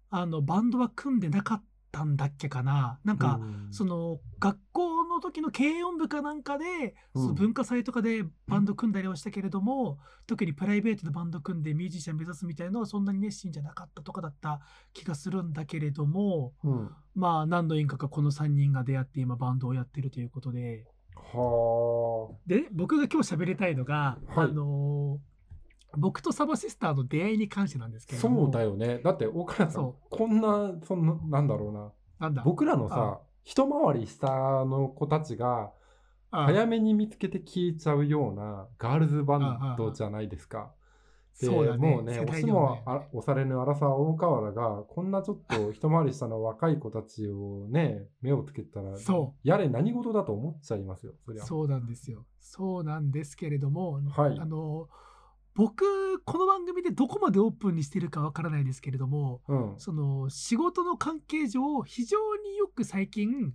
[0.09, 2.99] あの、バンドは組んでなかったんだっけかな。
[3.05, 7.21] なんか、うんその、学校の時の軽音部かなんかで、うん。
[7.21, 9.97] その文化祭とかでバンド組んだりはしたけれども、
[10.27, 14.59] 特にプライベートでバンド組んでミュージシャン目指すみたいのはそんなに熱心じゃなかったとかだった
[14.93, 16.91] 気がするんだけれども、うん。
[17.15, 20.85] まあ、何の因果かこの3人が出会って今バンドをやってるということで、
[21.15, 24.45] はで僕が今日喋りたいのが、はい。
[24.45, 25.35] あのー
[25.97, 28.41] 僕とサバシスターの出会いに関してなんですけども。
[28.43, 28.99] そうだよね。
[28.99, 31.91] だって、岡田さんそ、こんな、そんな、なんだろうな。
[32.19, 32.43] なんだ？
[32.43, 35.71] 僕らのあさ、一回り下の子たちが、
[36.31, 40.73] あ早めに見つけて消えちゃうようなガールズバンドじゃないですか。
[41.39, 41.89] でそうだね。
[41.89, 42.81] もうね、世押も
[43.13, 51.43] 押されぬ荒沢大河原が、こんなちょっと一回り下の若い子たちをね、目をつけたら、そやれ何事だと思っちゃいますよ、そりゃ。
[51.43, 52.25] そうなんですよ。
[52.39, 54.39] そうなんですけれども、はい。
[54.39, 54.87] あの
[55.55, 59.75] 僕この番組でどこまでオープンにしてるかわからないですけれどもうん。
[59.77, 63.53] その仕事の関係上非常によく最近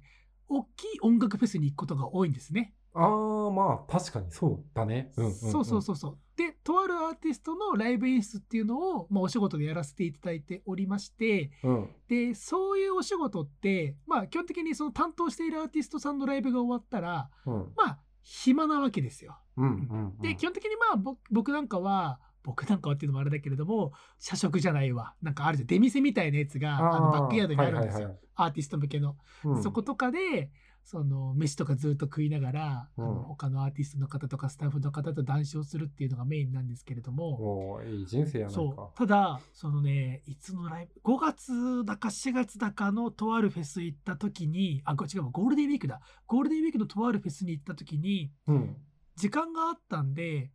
[0.49, 2.75] 大きい音楽フェスに行くことが多いんですね。
[2.93, 5.13] ああ、まあ、確かにそうだね。
[5.17, 6.19] うんうんうんそうそうそうそう。
[6.37, 11.91] で、とあるアーティストのライブ演出っていうのを、まあ、お仕事でやらせていただいておりまして、うん。
[12.09, 17.73] で、そういうお仕事って、まあ、基本的にその担当しているアーティストさんのライブが終わったら、うん。
[17.77, 17.99] まあ、
[18.33, 19.37] 暇なわけですよ。
[19.57, 19.67] うん。
[19.67, 20.23] うん。
[20.23, 25.15] で、基本的にまあ、ぼ僕なんかは、僕なんかはっていうのもあれだけれども、社食じゃないわ。
[25.21, 25.67] なんかあるじゃん。
[25.67, 27.95] 出店みたいなやつが、あのバックヤードにあるんですよ。
[27.95, 29.17] はいはいはいアーティスト向けの。
[29.45, 30.51] うんそことかで、
[30.85, 38.53] その飯とかずっと食いながら、あうんの他のアーティストの方とかスタッフの方と談笑するっていうのがメインなんですけれども、いい人生やな。
[38.53, 48.77] そうただそのねいつのライブ5月だか4月だかのとあるフェス行った時にあご違うわゴールデンウィークだゴールデンウィークのとあるフェスに行った時にうん。
[49.17, 50.51] 時間があったんで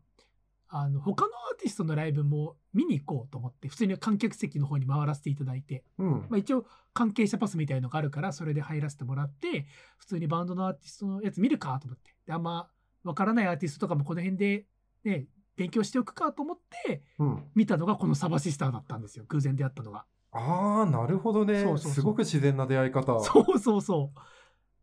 [0.78, 5.86] あの他のアーティストのライブも見に行こうと思って普通に観客席の方に回らせていただいて。
[5.98, 6.12] うん。
[6.30, 9.68] まあ、一応関係者パスみたいのがあるからそれで入らせてもらって
[9.98, 12.14] 普通にバンドのアーティストのやつ見るかと思って。
[12.28, 12.70] であんま
[13.06, 14.66] わからないアーティストとかもこの辺で
[15.06, 17.44] ね勉強しておくかと思ってうん。
[17.56, 19.24] 見たのがこのサバシスターだったんですよ。
[19.30, 20.06] 偶然出会ったのが。
[20.34, 21.64] ああ、なるほどね。
[21.78, 23.18] すごく自然な出会い方。
[23.22, 24.20] そうそうそう。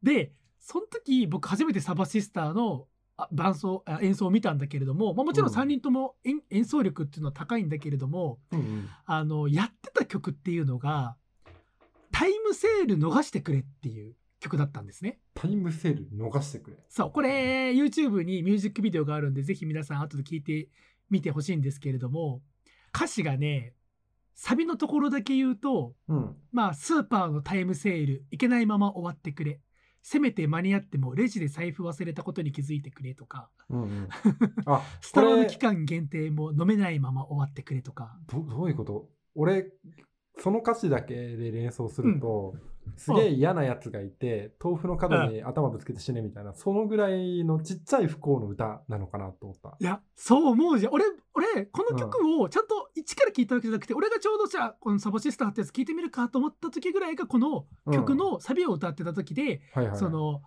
[0.07, 2.91] でその時僕初めてサバシスターのあ
[3.31, 8.89] 伴奏あ演奏を見たんだけれども、まあ、もちろんうん3人とも演,、演奏力っていうのは高いんだけれどもうんうん。
[9.05, 11.17] あのやってた曲っていうのが
[12.11, 15.19] タイムセール逃してくれっていう曲だったんですね。
[15.35, 16.77] タイムセール逃してくれ。
[16.89, 20.69] そう、これ YouTube にミュージックビデオがあるんで、ぜひ皆さん後で聞いて
[21.11, 22.43] みてほしいんですけれども、
[22.95, 23.75] 歌詞がね、
[24.35, 26.37] サビのところだけ言うと、うん。
[26.51, 29.61] まあ、スーパーのタイムセール、いけないまま終わってくれ。
[30.03, 34.09] せめて間に合ってもレジで財布忘れたことに気づいてくれとか、うんうん。
[34.66, 38.18] あ、スタバの期間限定も飲めないまま終わってくれとか。
[38.26, 39.09] どどういうこと？
[39.34, 39.72] 俺、
[40.38, 42.55] その歌詞だけで連想すると、
[42.97, 49.76] すげえ嫌なやつがいて、豆腐の角に頭ぶつけて死ねみたいな、そのぐらいのちっちゃい不幸の歌なのかなと思った。
[49.80, 50.93] いや、そう思うじゃん。
[50.93, 51.05] 俺、
[51.35, 59.97] 俺、この曲をちゃんと一から聴いたわけじゃなくて、俺がちょうどじゃあ、このサボシスターってやつ聴いてみるかと思った時ぐらいが、この曲のサビを歌ってた時で、はいはい。
[59.97, 60.43] その、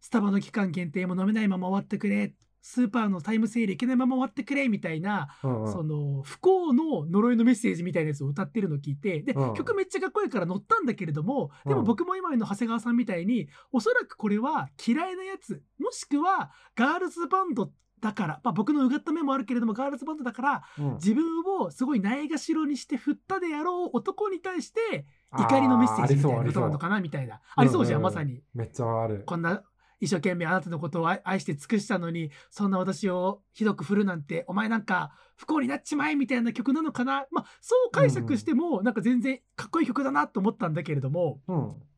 [0.00, 21.24] スタバの期間限定も飲めないまま終わってくれ、スーパーのタイムセールいけないまま終わってくれ、みたいな、うんうんその、不幸の呪いのメッセージみたいなやつを歌ってるのを聞いて、で、うん曲めっちゃかっこいいから乗ったんだけれども、でもうん僕も今の長谷川さんみたいに、おそらくこれは嫌いなやつ、もしくはガールズバンドだから、まあ、僕のうがった目もあるけれども、ガールズバンドだから、うん自分
[21.60, 27.40] をすごいないがしろにして振ったであろう男に対して、怒りのメッセージみたいなことなのかなみたいな。
[27.54, 28.42] ありそうじゃんまさに。
[28.54, 29.22] めっちゃある。
[29.26, 29.62] こんな
[30.00, 37.26] 一生懸命あなたのことを愛愛して尽くしたのにそんな私をひどく振るなんてお前なんか不幸になっちまえみたいな曲なのかな？
[37.30, 41.56] まあそう解釈してもなんか全然かっこいい曲だなと思ったんだけれどもうん。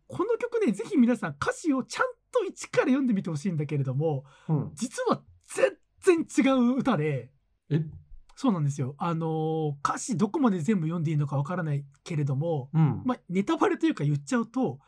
[0.09, 4.70] この曲ねぜひ皆さん歌詞をちゃんと一から読んでみてほしいんだけれどもうん。
[4.74, 5.22] 実は
[6.03, 7.30] 全然違う歌で
[7.70, 7.82] え？
[8.34, 13.03] そうなんですよあのー歌詞どこまで全部読んでいいのかわからないけれどもうん。
[13.05, 14.78] まあ、ネタバレというか言っちゃうと、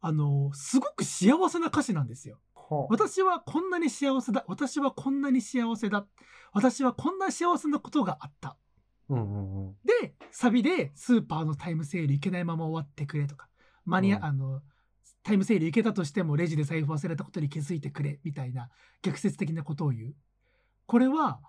[0.00, 2.38] あのすごく幸せな歌詞なんですよ。
[2.70, 4.44] はあ私はこんなに幸せだ。
[4.48, 6.06] 私はこんなに幸せだ。
[6.52, 8.56] 私はこんな幸せなことがあった。
[9.08, 9.76] うんうんうん。
[9.84, 13.48] で、サビでスーパーのタイムセール行けないまま終わってくれとか、
[13.84, 14.62] マニア、うんあの、
[15.22, 18.68] タイムセール行けたとしてもレジで財布忘れたことに気づいてくれみたいな
[19.02, 20.14] 逆説的なことを言う。
[20.86, 21.40] これは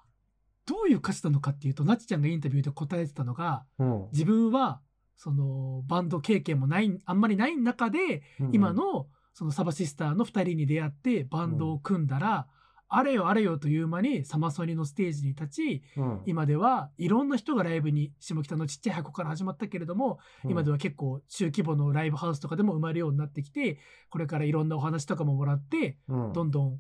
[0.66, 4.82] どういう歌詞なのかっていうと、なちちゃんがインタビューで答えてたのが、うん自分は
[5.18, 12.48] そのバンド経験もないあんまりない中で、うん今のそのサバシスターの2人に出会ってバンドを組んだら、
[12.88, 16.22] あれよあれよという間にサマソニのステージに立ちうん。
[16.26, 23.80] 今ではいろんな人がライブに下北のちっちゃい箱から始まったけれども、今では結構中規模のライブハウスとかでも生まれるようになってきて
[24.10, 26.34] これからいろんなお話とかももらってうん。
[26.34, 26.80] どんどん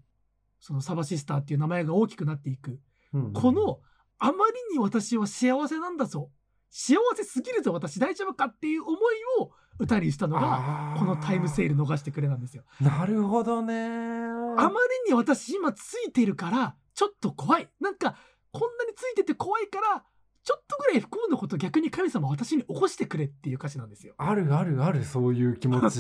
[0.61, 2.79] そのサバシスターっていう名前が大きくなっていく。
[3.11, 3.33] うん。
[3.33, 3.81] この
[4.17, 6.31] あまりに私は幸せなんだぞ。
[6.69, 7.99] 幸せすぎるぞ私。
[7.99, 8.97] 大丈夫かっていう思い
[9.41, 12.63] を歌にしたのがこのタイムセール逃してくれなんですよ。
[12.79, 14.75] なるほどねあまり
[15.09, 18.15] に私今ついてるからちょっと怖いなんか
[18.51, 20.03] こんなについてて怖いから
[20.43, 24.13] ちょっとぐらい不幸なこと逆に神様私に起こしてくれっていう歌詞なんですよ。
[24.17, 25.99] あるあるあるそういう気持ち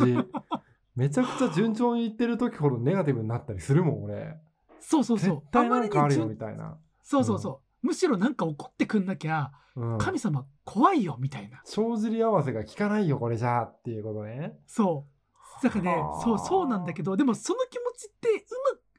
[0.95, 4.39] めちゃくちゃ順調にいってる時ほどネガティブになったりするもん俺
[4.79, 5.35] そうそうそう。
[5.41, 7.64] 絶対なんかあるよ順みたいな、そうそうそう。
[7.85, 11.61] むしろなんか怒ってくんなきゃうん、神様怖いよみたいな。
[11.65, 14.57] 帳尻合わせが効かないよこれじゃあっていうことね。
[14.65, 15.05] そ
[15.61, 15.63] う。
[15.63, 18.33] だからねはあ、そう、そうなんだけど、でもその気持ちって、う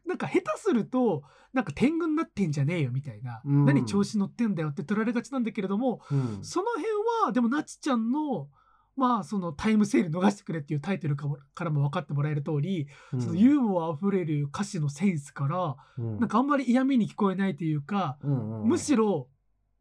[0.07, 1.22] まなんか下手すると、
[1.53, 3.64] なんか天狗になってんじゃねえよみたいな、うん。
[3.64, 6.39] 何調子乗ってんだよって取られがちなんだけれども、うん。
[6.43, 6.84] その辺
[7.24, 8.49] は、でもなちちゃんの、
[8.97, 13.20] まあ、そのタイムセール逃してくれっていうタイトルからも分かってもらえる通り、うん。
[13.20, 16.18] そのユーモアあふれる歌詞のセンスから、うん。
[16.18, 19.28] なんかあんまり嫌味に聞こえないというか、うんうんむしろ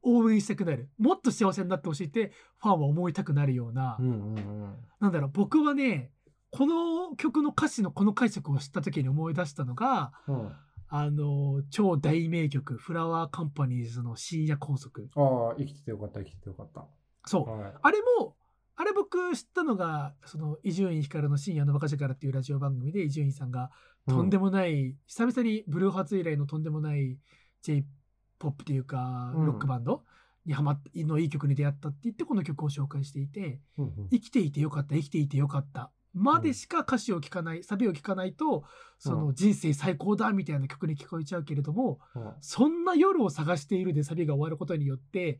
[0.08, 0.90] 応援したくなる。
[1.00, 4.76] もっと幸せになってほしいって、ファンは思いたくなるような、うんうんうん。
[5.00, 6.12] なんだろう、僕はね、
[6.52, 10.52] この曲の歌詞のこの解釈を知った時に思い出したのが、うん。
[10.88, 15.02] あの、超大名曲、フラワーカンパニーズの深夜拘束。
[15.16, 16.86] ああ生きててよかった生きててよかった。
[17.26, 17.50] そう。
[17.50, 17.74] はい。
[17.82, 18.36] あれも、
[18.78, 23.72] あれ僕知ったのが、その、伊集院光の深夜のバカ力っていうラジオ番組で伊集院さんが、
[24.08, 27.18] とんでもない、久々にブルーハーツ以来のとんでもない
[27.62, 29.46] J-POP っていうか、うん。
[29.46, 30.04] ロックバンド
[30.46, 34.10] にハマっのいい曲に出会ったって言って、この曲を紹介していて、うんうん。
[34.12, 35.92] 生きていてよかった生きていてよかった。
[36.14, 38.64] までしか歌詞を聴かない、サビを聴かないと
[39.00, 42.34] そうの人生最高だみたいな曲に聞こえちゃうけれども、うん。
[42.42, 45.40] そんな夜を探しているでサビが終わることによって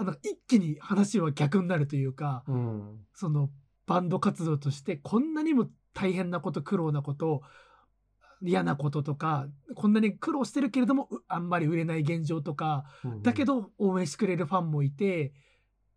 [0.00, 3.00] あの一気に話は逆になるというか、うん。
[3.14, 3.50] その
[3.84, 7.42] バンド活動としてこんなにも大変なこと苦労なこと
[8.40, 13.22] 嫌なこととかこんなに苦労してるけれどもうあんまり売れない現状とかうん。
[13.22, 15.32] だけど応援してくれるファンもいて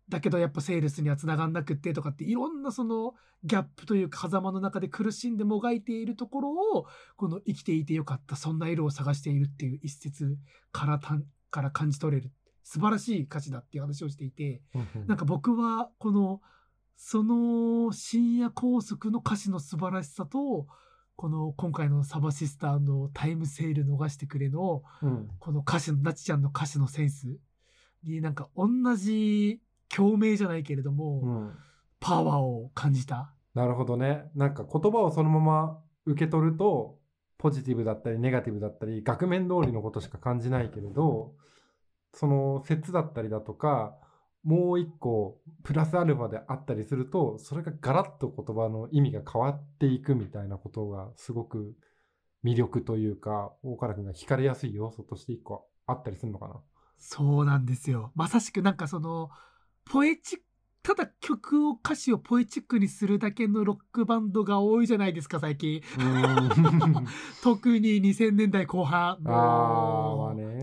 [0.08, 10.36] だけどやっぱセールスにはつながんなくってとかっていろんなそのギャップというか狭間の中で苦しんでもがいているところをこの生きていてよかったそんな色を探しているっていう一節
[10.72, 12.32] からたんから感じ取れる
[12.62, 14.62] 素晴らしい歌詞だっていう話をしていて
[15.06, 16.40] なんか僕はこの
[16.96, 20.66] その深夜拘束の歌詞の素晴らしさと
[21.16, 27.36] この今回のサバシスターのタイムセール逃してくれのうんこの歌詞のなちちゃんの歌詞のセンス
[28.04, 31.52] になんか同じ共鳴じゃないけれども、うん
[32.02, 33.32] パワーを感じた。
[33.54, 34.24] なるほどね。
[34.34, 36.98] なんか言葉をそのまま受け取ると、
[37.38, 41.34] ポジティブだったりネガティブだったり、額面通りのことしか感じないけれど、
[42.14, 43.96] その説だったりだとか、
[44.44, 51.74] もう一個プラスアルファであったりすると、それがガラッと言葉の意味が変わっていくみたいなことがすごく
[52.44, 56.60] 魅力というか、大原君が惹かれやすい要素として一個あったりするのかな？
[56.98, 58.10] そうなんですよ。
[58.14, 59.30] まさしくなんかその、
[59.84, 60.38] ポエチッ
[60.82, 65.80] ただ曲を歌詞をポエチックにするだけのロックバンドが多いじゃないですか最近。
[67.42, 69.18] 特に2000年代後半。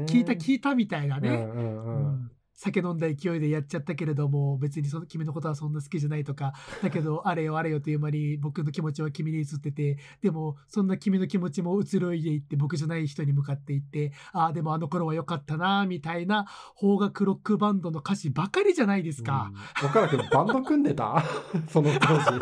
[0.08, 1.96] 聞いた聞いたみたいなね、うんうんうん。
[1.96, 2.29] うん
[2.60, 6.54] 酒飲んだ勢いでやっちゃったけれども別にその君のことはそんな好きじゃないとか
[6.84, 16.48] だけど あれよあれよという間に僕の気持ちは君に映っててでもそんな君の気持ちも移ろいでいって僕じゃない人に向かっていってああでもあの頃は良かったなみたいな
[16.78, 19.88] 邦楽ロックバンドの歌詞ばかりじゃないですか、うん。
[19.88, 21.24] 岡田君バンド組んでた？
[21.70, 22.40] その当時。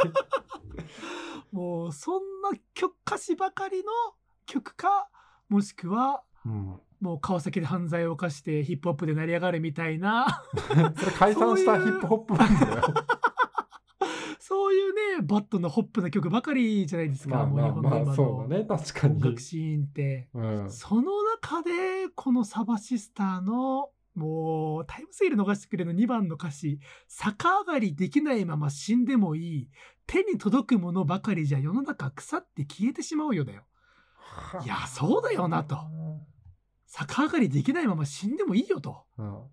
[1.51, 3.91] もうそんな曲歌詞ばかりの
[4.45, 5.09] 曲か
[5.47, 10.43] もしくはうん、もう川崎で犯罪を犯してヒップホップで成り上がるみたいな
[10.97, 12.83] それ解散したヒップホップバンドだよ。
[14.39, 19.21] そういうねバットのホップな曲ばかりじゃないですか、まあもう日本のまあまあそうだね確か音に。
[19.21, 20.29] 楽シーンって。
[20.33, 21.71] うん、その中で
[22.15, 29.69] このサバシスターのもうタイムセール逃してくれの2番の歌詞「逆上がりできないまま死んでもいい
[30.07, 33.63] 手に届くものばかりじゃ世の中腐って消えてしまうよ」だよ。
[34.63, 35.77] いやそうだよなと
[36.87, 39.03] 逆上がりできないまま死んでもいいよと。
[39.17, 39.43] うん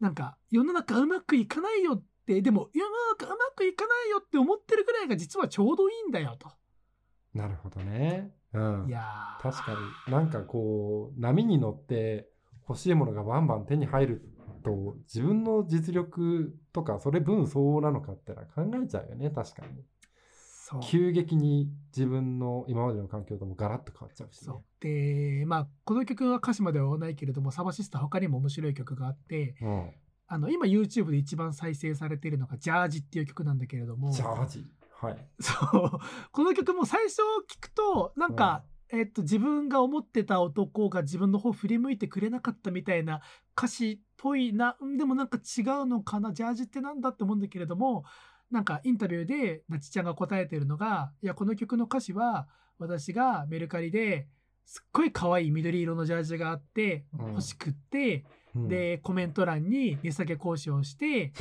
[0.00, 6.50] なんか世の中うまくいかないよってでも世の中うまくいかないよって思ってるぐらいが実はちょうどいいんだよと。
[7.34, 8.32] なるほどね。
[8.52, 9.76] うんい、やー確か
[10.08, 12.28] になんかこう波に乗って
[12.68, 14.32] 欲しいものがバンバン手に入る
[14.64, 19.82] と自分の実力とかそれ分相応なのかってのは考えちゃうよね確かに
[20.80, 24.62] 急激に自分の今までの環境ともガラッと変わっちゃうし、ね、そう。
[24.80, 29.90] でまあこの曲は歌詞まではないけれどもサバシスター他にも面白い曲があってうん、
[30.26, 34.12] あの今 YouTube で一番再生されているのが「ジャージ」っていう曲なんだけれども。
[34.12, 34.66] ジャージ？
[35.00, 35.16] はい。
[35.40, 35.98] そう。
[36.30, 43.20] この曲も最初聞くとなんか、えっと、自分が思ってた男が自分の方振り向いてくれなかったみたいな
[43.56, 48.04] 歌詞っぽいなうんでもなんか違うのかなジャージってなんだって思うんだけれども
[48.52, 52.46] なんかインタビューでなちちゃんが答えてるのがいやこの曲の歌詞は
[52.78, 54.28] 私がメルカリで
[54.66, 57.28] すっごい可愛い緑色のジャージがあってうん。
[57.30, 58.24] 欲しくって、
[58.54, 58.68] うん。
[58.68, 61.32] でコメント欄に値下げ交渉をして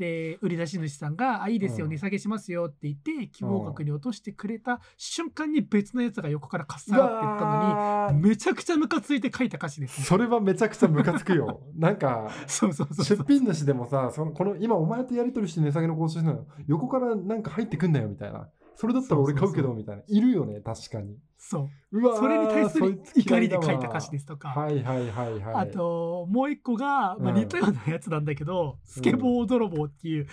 [0.00, 1.90] で売り出し主さんが「あいいですようん。
[1.90, 10.06] 値下げしますよ」って言って希望額に落としてくれた瞬間に別のやつが横からかっさらっていったのにめちゃくちゃムカついて書いた歌詞ですね。
[10.06, 11.60] それはめちゃくちゃムカつくよ。
[11.76, 13.18] なんかそうそうそうそう。
[13.18, 18.48] 出品主でもさそのこの今お前とやり取りして値下げの交渉してるの横からなんか入ってくんなよみたいな
[18.80, 20.02] それだったら俺買うけどみたいな。
[20.08, 21.18] いるよね確かに。
[21.36, 21.98] そう。
[21.98, 25.54] うわーそれに対する怒りで書いた歌詞ですとか、はいはいはいはい。
[25.54, 27.34] あともう一個が、まあ、うん。
[27.34, 30.26] 似たようなやつなんだけど「スケボー泥棒」っていう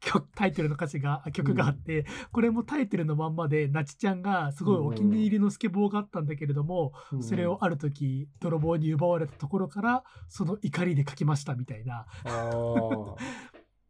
[0.00, 7.22] 曲タイトルの歌詞が曲があって、これもタイトルのまんまでなちちゃんがすごいお気に入りのスケボーがあったんだけれども、うん。
[7.22, 12.04] それをある時泥棒に奪われたところからその怒りで書きましたみたいな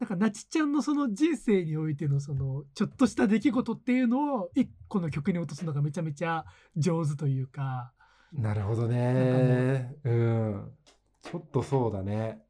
[0.00, 6.44] なんかなちちゃんのその人生においてのそのちょっとした出来事っていうのを一個の曲に落とすのがめちゃめちゃ
[6.76, 7.92] 上手というか。
[8.32, 9.94] なるほどね。
[10.04, 10.72] うん。
[11.22, 12.42] ちょっとそうだね。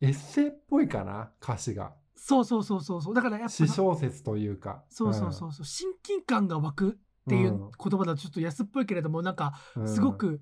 [0.00, 1.92] エッセイっぽいかな歌詞が。
[2.16, 3.14] そうそうそうそうそう。
[3.14, 4.82] だからやっぱ詩小説というか。
[4.88, 5.64] そうそうそうそう。
[5.66, 6.94] 親近感が湧くっ
[7.28, 9.88] ていう言葉だとちょっと安っぽいけれどもなんかうん。
[9.88, 10.40] すごく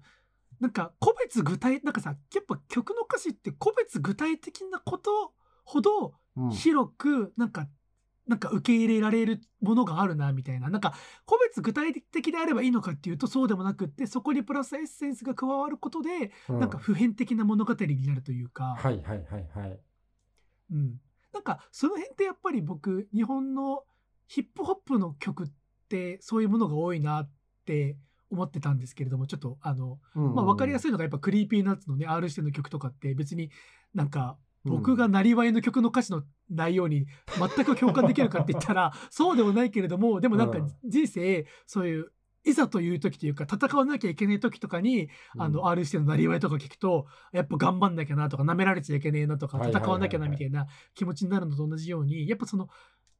[0.60, 5.32] なんか個別具体なんかさやっぱ曲の歌詞って個別具体的なこと
[5.64, 6.50] ほどうん。
[6.50, 7.68] 広くなんか
[8.26, 10.68] なんか受け入れられるものがあるなみたいな。
[10.68, 16.60] なんか個別具体的であればいいのかっていうとそうでもなくってそこにプラスエッセンスが加わることでうん。
[16.60, 19.80] なんか普遍的な物語になるというか、はいはいはいはい。
[20.72, 21.00] うん、
[21.32, 23.84] なんかその辺ってやっぱり僕日本の
[24.26, 25.46] ヒップホップの曲っ
[25.88, 27.30] てそういうものが多いなっ
[27.64, 27.96] て
[28.30, 33.50] 思ってたんですけれどもちょっとあの、まあ、分かりやいすいのがやっぱ Creepy Nuts のね R 視点の曲とかって別に
[33.94, 34.36] なんか
[34.66, 37.06] 僕がなりわいの曲の歌詞の内容に
[37.38, 40.70] 全く共感できるかって言ったら そうでもないけれどもでもなんかうん。
[40.84, 42.12] 人生そういう
[42.46, 52.68] いざという時というか戦わなきゃいけない時とかにあの R 視点のなりわいとか聞くとやっぱ頑張んなきゃなとか舐められちゃいけねえなとか戦わなきゃなみたいな気持ちになるのと同じようにやっぱその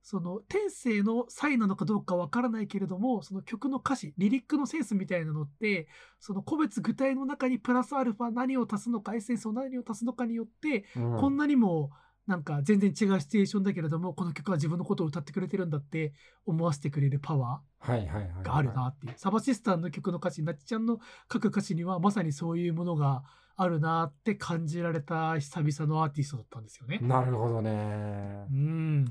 [0.08, 5.88] その天性の才なのかどうかわからないけれどもその曲の歌詞リリックのセンスみたいなのって
[6.20, 11.20] その個別具体の中にプラスアルファ何を足すのかエッセンスを何を足すのかによってうん。
[11.20, 11.90] こんなにも
[12.28, 16.12] なんか全然違うシチュエーションだけれどもこの曲は自分のことを歌ってくれてるんだって
[16.44, 21.00] 思わせてくれるパワーがあるなっていう、サバシスターの曲の歌詞なっちゃんの
[21.32, 23.24] 書く歌詞にはまさにそういうものが
[23.56, 26.98] あるなって感じられた久々のアーティストだったんですよね。
[27.00, 28.44] なるほどね。
[28.50, 29.04] うん、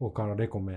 [0.00, 0.76] 大河原レコメン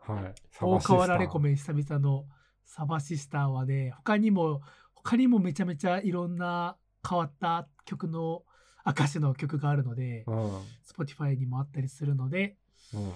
[0.00, 2.24] はい大河原レコンメン久々の
[2.64, 4.60] サバシスターはね他にも
[4.94, 6.76] 他にもめちゃめちゃいろんな
[7.08, 8.42] 変わった曲の
[8.84, 12.56] 歌詞の曲があるので、うん Spotify にもあったりするので
[12.92, 13.12] うん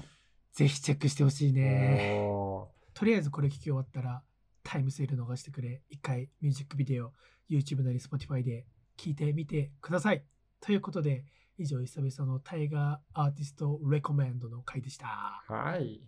[0.52, 2.18] ぜひチェックしてほしいね。
[2.20, 4.22] おとりあえずこれ聞き終わったら
[4.62, 5.82] タイムセール逃してくれ。
[5.88, 7.12] 一回ミュージックビデオ
[7.48, 8.66] YouTube なり Spotify で
[8.98, 10.24] 聞いてみてください。
[10.60, 11.24] ということで
[11.60, 15.44] 以上久々のタイガーアーティストレコメンドの回でした。
[15.46, 16.00] ーはい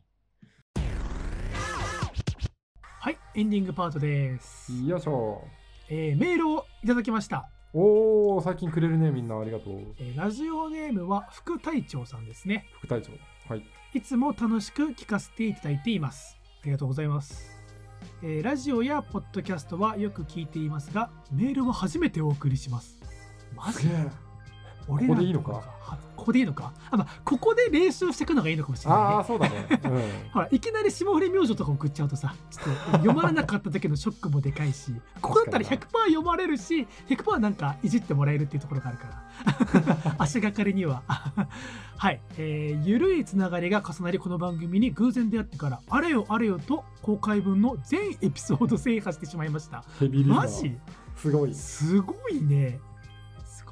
[2.99, 4.73] はい、エンディングパートです。
[4.87, 5.45] よいしょ
[5.91, 7.51] えーメールをいただきました。
[7.75, 12.65] おー最近くれるねみんなありがとうえーラジオネームは副隊長さんですね。
[12.79, 13.13] 副隊長
[13.53, 16.39] はいいつも楽しく聞かせていただいています。
[16.63, 17.51] ありがとうございます。
[18.23, 22.99] えーラジオやポッドキャストはよく聞いていますがメールは初めてお送りします
[23.55, 23.87] マジ？
[24.89, 25.53] 俺ここでいいのか？
[25.53, 25.63] は
[26.17, 26.73] ここでいいのか？
[26.91, 29.05] あ、まあ、ここで練習していくのがいいのかもしれないね。
[29.07, 30.03] ああそうだね、うん。
[30.33, 39.23] ほらいきなり霜降り明星とか送っちゃうとさちょっと読まれなかった時のショックもでかいし ここだったら100%読まれるし100%なんかいじってもらえるっていうところがあるから。
[40.19, 41.03] 足がかりには。
[41.97, 49.85] はい、えー、ゆるいつながりが重なりこの番組に偶然出会ってからあれよあれよと公開分の全エピソード制覇してしまいました。
[50.27, 50.77] マジ？
[51.17, 51.55] すごい。
[51.55, 52.81] すごいね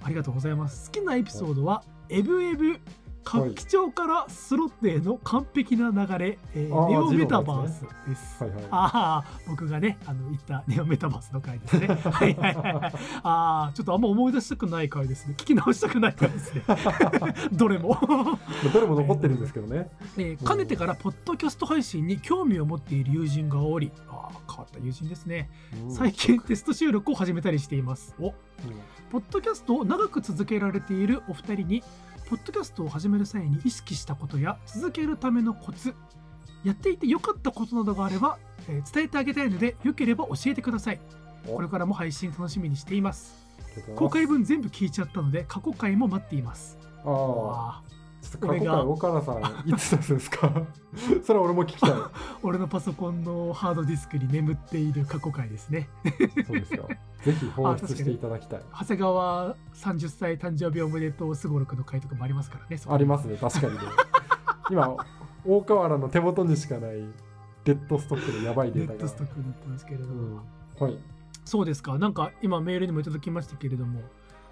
[0.03, 0.90] ありがとうございます。
[0.90, 2.80] 好きなエピソードは、エブエブ
[3.25, 8.43] 活気帳からスロットへの完璧な流れ、えーネオメタバースです。
[8.43, 11.87] はいはいああ、僕がね、あの言ったネオメタバースの回ですね。
[11.89, 12.93] は いはいはいはい。
[13.23, 15.35] ああ、ちょっとあんま思い出したくない回ですね。
[15.37, 16.62] 聞き直したくない回ですね。
[17.53, 17.99] どれも。
[18.73, 25.51] どれも残ってるんですけどねえーかねてからポッドキャスト配信に興味を持っている友人がおり、ああ、変わった友人ですね。
[25.85, 28.14] うん最近テスト収録を始めたりしています。
[28.18, 28.33] おうん
[29.11, 31.83] ポッドキャストを長く続けられているお二人に、
[32.31, 35.97] ポッドキャストを始める際に意識したことや続けるためのコツ、
[36.62, 41.01] やっていて良かったことなどがあれば、えー伝えてあげたいので、よければ教えてください。
[41.49, 43.35] おこれからも配信楽しみにしています。
[43.97, 46.78] 公開分全部聞いちゃったので、過去回も待っています。
[47.05, 47.83] ああわあ
[48.21, 50.51] ちょっと過去回岡原さんいつ出すんですか？
[51.25, 51.91] それは俺も聞きたい。
[52.43, 55.89] 俺のパソコンのハードディスクに眠っている過去回ですね。
[56.47, 56.89] そうですよ。
[57.25, 58.62] ぜひ放出していただきたい。
[58.79, 62.81] 長谷川30歳誕生日おめでとうすごろくの回とかもありますからね。
[62.89, 63.81] ありますね確かにね。
[64.71, 64.97] 今
[65.45, 67.05] 大河原の手元にしかない
[67.64, 68.99] デッドストックでやばいデータが。
[68.99, 70.43] ネットストックになってますけれども。
[70.81, 70.87] うん。
[70.87, 70.99] はい、
[71.45, 71.99] そうですか。
[71.99, 74.01] なんか今メールにもいただきましたけれども、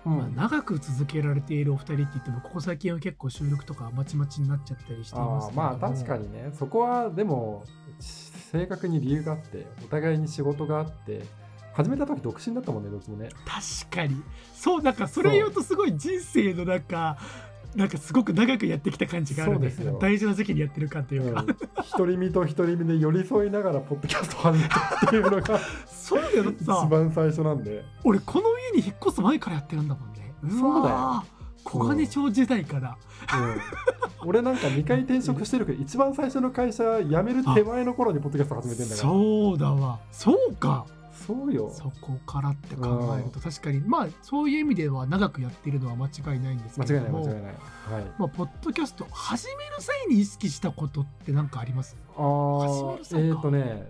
[0.07, 5.79] うんまあ、長く続けられているお二人って言っても、ここ最近は結構収録とかまちまちになっちゃったりしていますけれども。
[5.79, 7.65] まあ確かにねそこはでも
[7.99, 11.23] 正確に理由があってお互いに仕事があって
[11.75, 14.23] 始めた時独身だったもんねどっちもね確かに。
[14.53, 17.19] そう、なんかそれ言うとすごい人生のなんか、
[17.75, 21.43] なんかすごだ長くやってきた感じがあるんですよ大事な時期にやってる感というか。
[21.43, 21.57] うん
[21.97, 25.59] 独り身と独り身で寄り添いながらポッドキャスト始めたっていうのが
[25.89, 28.45] そうだよ、だって一さ、番最初なんで俺この
[28.75, 30.35] 家に引っ越す前からやってるんだもんね。
[30.51, 31.25] そうだよ
[31.65, 32.97] 小金町時代から。
[33.35, 33.61] うん
[34.29, 39.99] 俺なんか2回転職してるけど一番最初の会社辞める手前の頃にポッドキャスト始めてんだからそうだわ。
[40.11, 40.87] そうか。
[41.27, 41.71] そうよ。
[41.71, 47.53] そこからって考えると確かにまあそういう意味では長くやってるのは間違いないんです間違いけれどもない間違いない。
[47.53, 48.05] はい。
[48.19, 51.97] まあ、ポッドキャスト始める際に意識したことって何かあります？
[52.17, 53.27] あー始める際か。
[53.37, 53.89] えっ、とね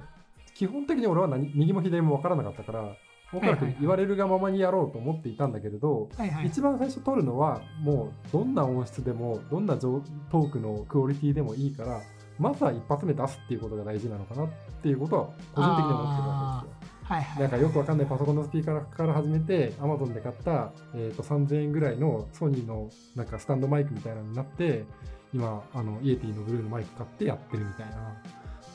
[0.55, 2.97] 基本的に俺は何右も左も分からなかったから
[3.33, 6.47] おそら言われるがままにやろうと思っていたんだけれど、はいはい。
[6.47, 12.01] 一番最初撮るのはもうどんな音質でもどんなトークのクオリティでもいいから
[12.39, 14.49] まずは一発目出すっていうことが大事なのかなっ
[14.83, 15.24] ていうことは
[15.55, 16.78] 個人的に思ってるわけですよ。
[17.09, 17.40] はいはい。
[17.40, 24.84] なんかよくわかんないパソコンのスピーカーから始めて Amazon で買った、えー、と3000円ぐらいのソニーのなんかスタンドマイクみたいなのになって
[25.32, 28.22] 今あのイエティのブルーのマイク買ってやってるみたいな。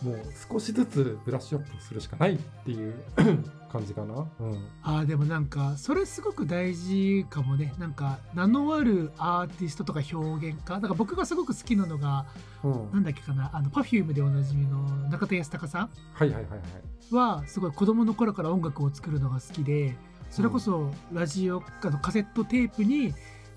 [0.04, 2.93] もう少しずつブラッシュアップするしかないっていう
[3.72, 4.28] 感じかな。
[4.39, 4.68] うん。
[4.84, 7.74] あーでもなんかそれすごく大事かもね。
[7.80, 10.76] なんか名のあるアーティストとか表現家。
[10.76, 12.26] だから僕がすごく好きなのが
[12.64, 13.49] うん、なんだっけかな。
[13.54, 16.60] あの Perfume でおなじみの中田康隆さんはいはいはいはい。
[17.12, 19.95] はすごい子供の頃から音楽を作るのが好きで
[20.30, 23.14] それこそラジオあのカセットテープに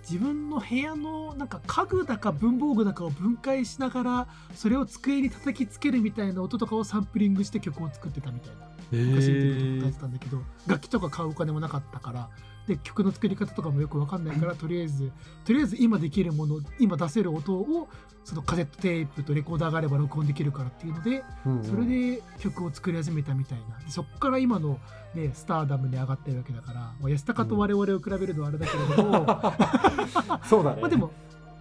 [0.09, 8.67] 自分の部屋のなんか家具だか文房具だかを分解しながらそれを机に叩きつけるみたいな音とかをサンプリングして曲を作ってたみたいな。
[8.93, 12.29] 昔の時とか書いてたんだけど楽器とか買うお金もなかったから
[12.67, 15.13] で曲の作り方とかもよく分かんないからとりあえず
[15.45, 17.89] とりあえず今できるもの今出せる音を
[18.25, 21.65] そのカセットテープとレコーダーがあれば録音できるからっていうのでうんうん。
[21.65, 23.79] それで曲を作り始めたみたいな。
[23.79, 24.81] でそこから今の、
[25.15, 30.83] ね、スターダムに上がってるわけだから、まあ、安高と我々を比べるのはあれだけれども、ま そうだね。
[30.83, 31.13] あでも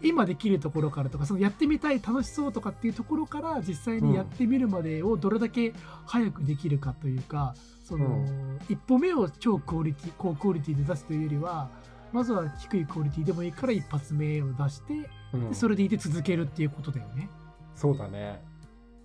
[0.08, 5.74] 今できるところからとかそのやってみたい楽しそうとかっていうところから実際にやってみるまでをどれだけ
[6.06, 11.70] 早くできるかというかその、うん一歩目を超クオリティ高クオリティで出すというよりは
[12.12, 14.94] まずは低いクオリティでもいいから一発目を出して
[15.34, 17.30] うんでそれでいて続けるっていうことだよね。
[17.76, 18.42] そうだね。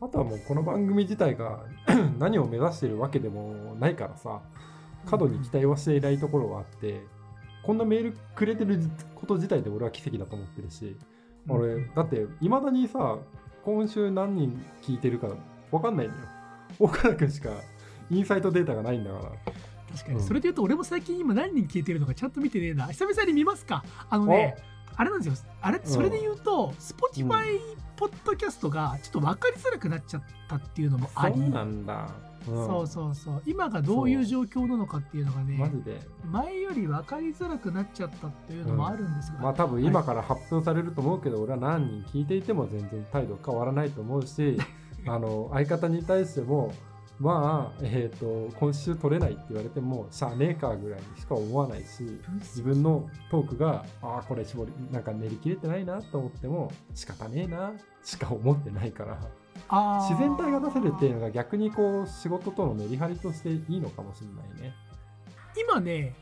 [0.00, 1.60] あとはもうこの番組自体が
[2.18, 4.40] 何を目指してるわけでもないからさ
[5.04, 7.04] 過度に期待はしていないところはあって
[7.62, 8.80] こんなメールくれてる
[9.14, 10.96] こと自体で俺は奇跡だと思ってるし
[11.48, 13.18] 俺だっていまだにさ
[13.64, 15.28] 今週何人聞いてるか
[15.70, 16.22] 分かんないんだよ。
[16.78, 17.50] 岡田君しか
[18.10, 19.22] インサイトデータがないんだから。
[19.92, 20.22] 確かに、うん。
[20.22, 22.86] それで言うと俺も最近今何人聞いてるのかちゃんと見てねえな。
[22.86, 23.84] 久々に見ますか。
[24.08, 24.56] あのね
[24.96, 25.50] あれなんですよ。
[25.60, 27.58] あれそれで言うと、Spotify
[27.96, 32.08] ポッドキャストがちょっと分かりづらくなっちゃったっていうのもあり、そうなんだ
[32.48, 32.66] うん。
[32.66, 33.42] そうそうそう。
[33.46, 36.00] 今がどういう状況なのかっていうのがねマジで。
[36.24, 44.58] 前より分かりづらくなっちゃったっていうのもあるんですが、まあ多分今から発表されると思うけど、俺は何人聞いていても全然態度変わらないと思うし
[45.06, 46.72] あの相方に対しても
[47.20, 57.72] まあ、えー、と今週取れないって言われてもしゃあねえかぐらいにしか思わないし自分のトークがああこれ絞りなんか練り切れてないなと思っても仕方ねえな
[58.02, 59.20] しか思ってないから
[59.68, 64.74] 自然体が出せるっていうのが逆にこう仕事とのメリハリとしていいのかもしれないね。
[65.60, 66.14] 今ね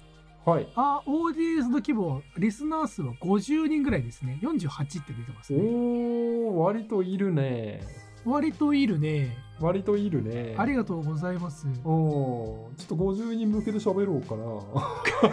[0.45, 0.69] はい。
[0.75, 7.83] あオーディエンスの規模リスナー数は50人ぐらいですね48って出てますねおー割といるね。
[8.25, 10.55] 割といるね割といるね。
[10.57, 14.43] ありがとうございますおーちょっと50人向けで喋ろうかな。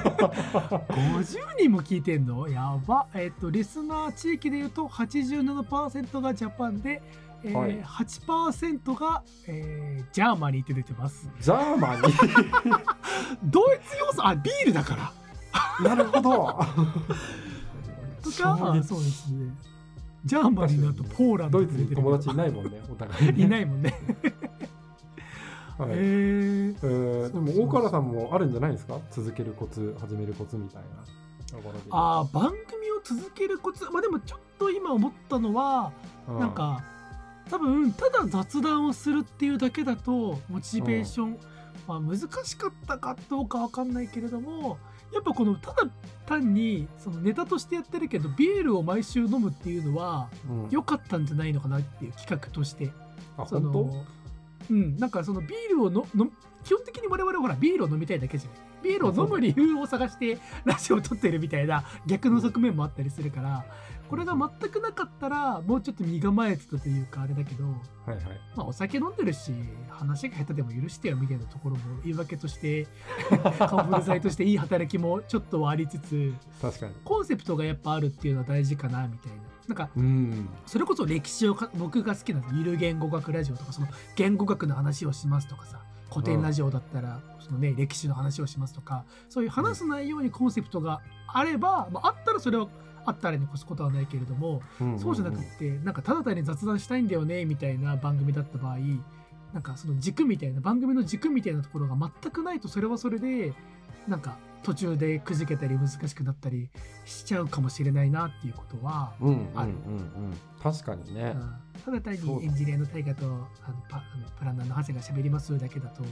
[0.89, 2.47] 50人も聞いてんの？
[2.49, 7.01] やばえっとリスナー地域でいうと87%がジャパンで、
[7.46, 7.82] えーはい。
[7.84, 11.30] 8%が、えージャーマニーって出てます。
[11.39, 12.02] ジャーマニ
[13.43, 15.12] ドイツ要素あビールだから。
[15.80, 15.84] ー。
[15.89, 16.60] なるほど。
[18.24, 19.54] と衝か撃そうですね。
[20.26, 23.93] ジャーマニーの後ポーランドドイツに友達いないもんね、お互いに、いないもんね。
[25.78, 25.89] はい。
[25.89, 28.98] へええーでも大原さんもあるんじゃないですか？
[29.12, 30.89] 続けるコツ始めるコツみたいな。
[31.91, 32.56] あー番組
[32.91, 33.86] を続けるコツ。
[33.91, 35.91] まあでもちょっと今思ったのは
[36.28, 36.84] うなんか
[37.50, 41.39] 多分ただ雑談をするっていうだけだとモチベーション、
[41.88, 44.78] まあ、難しかったかどうかわかんないけれども
[45.14, 45.89] やっぱこのただ
[46.26, 50.70] 単にそのネタとしてやってるけどビールを毎週飲むっていうのはうん。
[50.72, 52.91] 良かったんじゃないのかなっていう企画として。
[53.38, 54.06] あその本
[54.72, 54.98] うん。
[54.98, 56.30] なんかそのビールをのの
[56.64, 58.60] 基本的に我々はほらビールを飲みたいだけじゃない。
[58.84, 63.66] ビールを飲む理由を探してラジオを撮ってるみたいな逆の側面もあったりするから
[64.10, 67.64] これが全くなかったらもうちょっと身構えてたというかあれだけど、
[68.06, 68.26] 当はいはい。
[68.56, 69.51] まあ、お酒飲んでるし
[69.89, 72.88] 話が下手でも許してよみたいなところも言い訳として
[73.58, 76.93] カンフル剤としていい働きもちょっとはありつつ確かに。
[77.03, 79.38] コンセプトがやっぱあるっていうのは大事かなみたいな。
[79.68, 80.49] なんかうん。
[80.66, 85.82] それこそ歴史をか僕が好きなゆる言語学ラジオとかその言語学の話をしますとかさ
[86.12, 92.68] 古典ラジオだったらその、ね、歴史の話をしますとかそういう話す内容にコンセプトがあれば、まあ、あったらそれは
[93.06, 98.78] あったらに越すことはないけれども、うんそうじゃなくってなんかただ単に雑談したいんだよねみたいな番組だった場合
[99.53, 103.53] なんかその軸みたいな番組の軸みたいなところが全くないとそれはそれで
[104.08, 106.70] なんか途中でくじけたり難しくなったり
[107.06, 109.70] しちゃうかもしれないなっていうことはうんうんうんある。
[109.70, 111.36] うん確かにね。
[111.36, 111.56] うん。
[111.86, 113.45] ただ単にエンジニアの大河とあの
[113.88, 116.03] パあのプランナーの長谷が喋りますだけだと、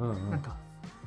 [0.00, 0.30] うんうん。
[0.30, 0.56] なんか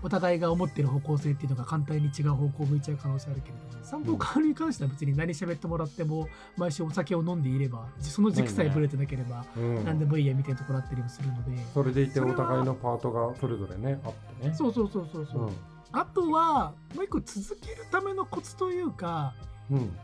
[0.06, 9.84] お互いが思ってる方向性っていうのが簡単に違う方向を向いちゃう可能性あるけれども三方側に関しては別に何喋ってもらっても毎週お酒を飲んでいればその軸さえぶれてなければうん。
[9.84, 14.54] 何でもいいやみたいなところあったりもするので、それでいてお互いのパートがそれぞれねあってね。
[14.54, 15.52] そうそうそうそうそう、
[15.92, 19.34] あとはもう一個続けるためのコツというか
[19.72, 19.98] うんうん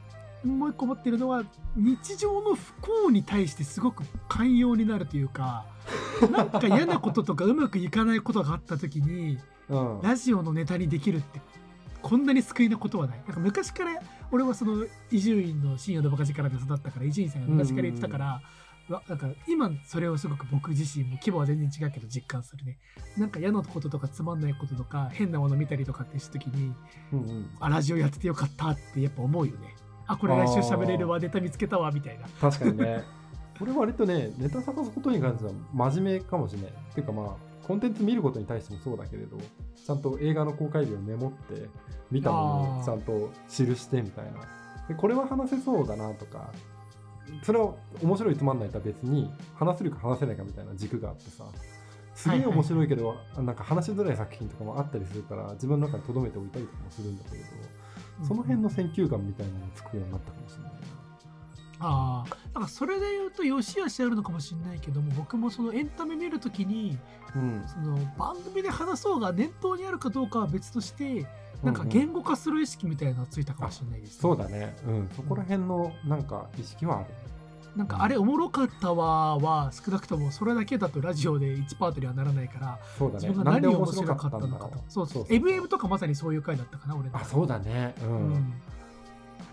[0.43, 1.43] もう一個持ってるのは
[1.75, 5.65] 日常の不幸に対してすごく寛容になるというか
[6.31, 9.37] なんか嫌なこととかうまくいかないことがあった時に
[9.69, 10.01] うん。
[10.01, 11.41] ラジオのネタにできるって
[12.01, 13.23] こんなに救いなことはない。
[13.25, 18.41] なんか昔から俺はその伊集院の深夜のバカ力で育ったから伊集院さんが昔から言ってたから、
[18.89, 22.79] わなんか今それをすごく僕自身も規模は全然違うけど実感するね。
[23.17, 26.73] なんか嫌なこととかつまんないこととか変なもの見たりとかってした時に
[27.13, 27.49] うんうん。
[27.59, 29.75] あラジオやっててよかったってやっぱ思うよね
[30.08, 32.28] あこれ来週喋れるわネタ見つけたわみたいな。
[32.39, 33.04] 確かにね。
[33.62, 36.72] 俺割とねネタ探すことに関しては真面目かもしれない。
[36.72, 37.28] っていうかまあ
[37.68, 41.70] コンテンツ見ることに対してもそうだけれどちゃんと映画の公開日をメモって
[42.10, 44.32] 見たものをちゃんと記してみたいな。
[44.88, 46.52] でこれは話せそうだなとか
[47.43, 51.45] それは面白いつまんないとは別に話せるか話せないかみたいな軸があってさ
[52.16, 57.47] すげえ面白いけど、なんか話しづらい作品とかもあったりするから自分の中に留めておいたりとかもするんだけれど
[58.24, 60.78] その辺の選球眼みたいなのをつくようになったかもしれないな。
[61.84, 66.97] ああなんかそれで言うと良し悪しあるのかもしれないけども僕もそのエンタメ見るときに
[67.36, 71.26] うんその番組で話そうが念頭にあるかどうかは別として
[71.63, 74.76] なんか言語化する意識みたいなのがついたかもしれないです、そうだね。
[74.86, 75.09] うん。
[75.15, 77.09] そこら辺のなんか意識はある。
[77.76, 83.28] なんかあれおもろかったわは少なくともそれだけだとラジオで1パートにはならないからそうだね。
[83.28, 84.84] 自分が何を面白かっったたのかと。
[84.89, 85.38] そうそうそうそう。
[85.38, 87.95] MM とかまさにそういう回だったかな俺のあ、そうだね。
[88.01, 88.05] う。
[88.05, 88.34] うん。
[88.34, 88.53] ん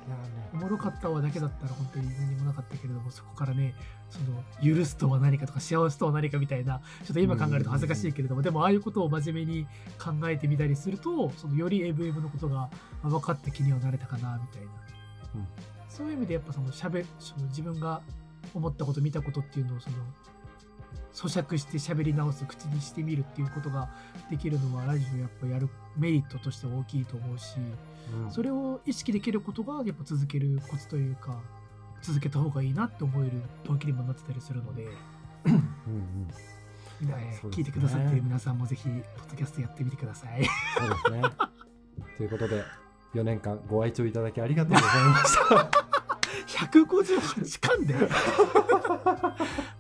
[0.09, 0.17] いや
[0.55, 3.75] おもろかったわだけだったら本当に何もなかったけれどもそこからね
[4.09, 9.67] その許すとは何かとか幸せとは何かみたいなちょっと今考えると恥ずかしいけれどもでもああいうことを真面目に
[10.03, 12.71] 考えてみたりするとそのより AVM のことがま
[13.05, 14.69] あ分かって気にはなれたかなみたいな、
[15.37, 15.47] うん
[15.99, 18.01] そういう意味でやっぱそのしゃべその自分が
[18.55, 19.97] 思ったこと見たことっていうのをその
[21.13, 23.91] 咀嚼して喋り直す口にしてみるっていうことが
[24.31, 27.57] できるのはラジオやっぱやるメリットとして大きいと思うし
[28.25, 31.41] うんそれを意識できることがやっぱ続けるコツというか
[32.01, 34.87] 続けた方がいいなって思える動機にもなってたりするので、
[37.51, 40.45] 聞いてくださってる皆さんもぜひポッドキャストやってみてください。
[40.79, 41.23] そうですね。
[42.17, 42.63] ということで、
[43.15, 45.85] 4年間ご愛聴いただきありがとうございました。
[46.47, 47.95] 158巻で。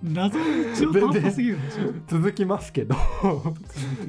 [0.02, 1.92] 謎の一応半端すぎるでしょ。
[2.06, 2.94] 続きますけど、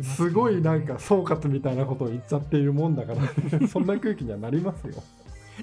[0.03, 5.03] すごいなんか総括みたいなことを言っちゃっているもんだから、 そんな空気にはなりますよ。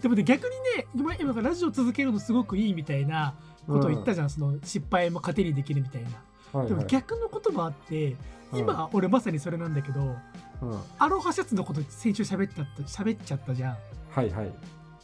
[0.01, 3.35] でもね逆にね今今ラジオ続けるのすごくいいみたいな
[3.67, 6.15] ことを言ったじゃん、その失敗も糧にできるみたいな、で
[6.53, 6.73] もはい。
[6.73, 8.17] はい逆のこともあって
[8.53, 10.17] 今、俺まさにそれなんだけど
[10.63, 10.71] うん。
[10.71, 13.77] うんアロハシャツのこと先週喋っちゃった喋っちゃったじゃん。
[14.11, 14.53] はいはい。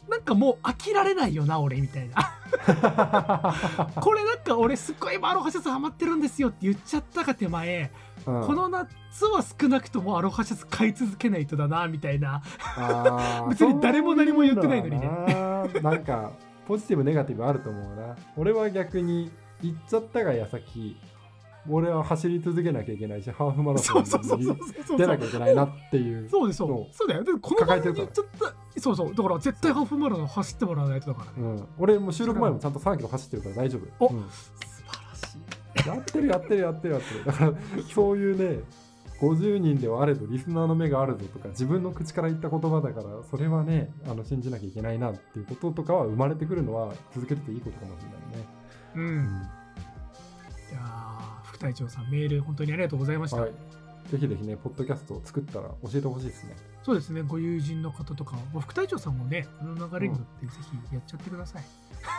[0.09, 2.15] なんかもう飽きられないよな俺みたいな。
[3.99, 7.91] これなんか俺すっごい今アロハシャツハマってるんですよって言っちゃったか手前、
[8.25, 8.45] うん。
[8.45, 12.41] この夏は少なくともアロハシャツ買い続けないとだなみたいな。
[13.49, 15.07] 別に誰も何も言ってないのにね。
[15.81, 16.31] ななんか
[16.67, 18.15] ポジティブネガティブあると思うな。
[18.37, 19.31] 俺は逆に
[19.61, 20.97] 行っちゃったが矢先
[21.69, 24.09] 俺は走り続けなきゃいけないしハーフマラソンに
[24.97, 26.29] 出なきゃいけないなっていう。
[26.29, 26.81] そうですそそう。
[26.81, 27.23] うそうだよ。
[27.23, 28.25] でこの抱えてる番組ちゃっ
[28.75, 29.15] たそうそう。
[29.15, 31.31] だから絶対ハーフマラソン走ってもらわないとだから。
[31.31, 34.29] ね、うん、俺も収録前もちゃんと3キロ走ってるから大丈夫、おうん。
[34.29, 34.51] 素
[34.87, 35.87] 晴らしい。
[35.87, 37.25] やってるやってるやってるやってる。
[37.25, 37.53] だから
[37.93, 38.63] そういうね
[39.21, 48.47] 50人ではあれどリスナーの目があるぞとか自分の口から言った言葉だからそれはねあの信じなきゃいけないなっていうこととかは生まれてくるのは続けてていいことかもしれないね。
[48.95, 49.41] うん、うん。
[50.71, 51.12] いや
[51.63, 53.51] 隊長さんメール本当にありがとうございました、はい。
[54.11, 56.57] ぜひぜひね、ポッドキャストを作ったら教えてほしいですね。
[56.83, 57.21] そうですね。
[57.21, 60.51] ご友人の方とかまあ副隊長さんもねこの流れに乗ってぜ
[60.89, 61.63] ひやっちゃってください、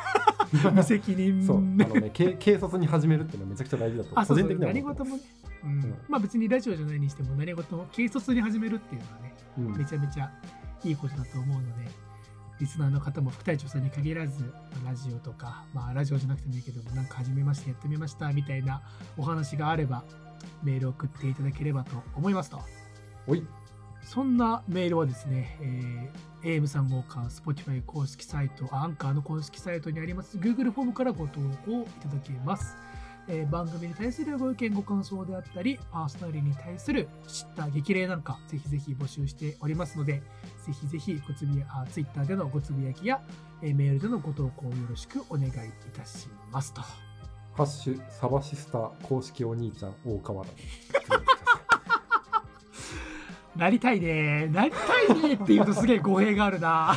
[0.72, 5.22] 無責任そう、あねのね、軽軽率に始めるっていうのはめちゃくちゃ大事だと、あそうそう個人的には思って何事もね、
[5.64, 5.70] うん。
[5.70, 5.94] うん。
[6.08, 9.76] まあ別にラジオじゃないにしても何事も軽率に始めるっていうのはねうん。
[9.76, 10.32] めちゃめちゃ
[10.82, 11.90] いいことだと思うので
[12.60, 14.52] リスナーの方も副隊長さんに限らず
[14.84, 18.82] ラジオとか、まあ、ラジオじゃなくてもいいけどなんか始めましてやってみましたみたいな
[19.16, 20.04] お話があれば
[20.62, 22.60] メールを送っていただければと思いますと
[23.26, 23.44] おい、
[24.04, 32.76] そんなメールはですね、えー、AM3 号館 Spotify 公式サイト、あアンカーの公式サイトにあります Google フォームからご投稿いただけます。
[33.28, 40.22] えー番組に対するご意見、ご感想であったり、パーソナリティに対する知った激励なんか、ぜひぜひ募集しておりますので、
[40.66, 43.22] ぜひぜひごつぶやあ Twitter でのごつぶやきや、
[43.62, 45.52] えーメールでのご投稿よろしくお願いい
[45.96, 46.82] たしますと。
[46.82, 50.54] ハッシュサバシスタ公式お兄ちゃん大河原。
[53.56, 56.96] なりたいねなりたいねって言うとすげえ語弊があるな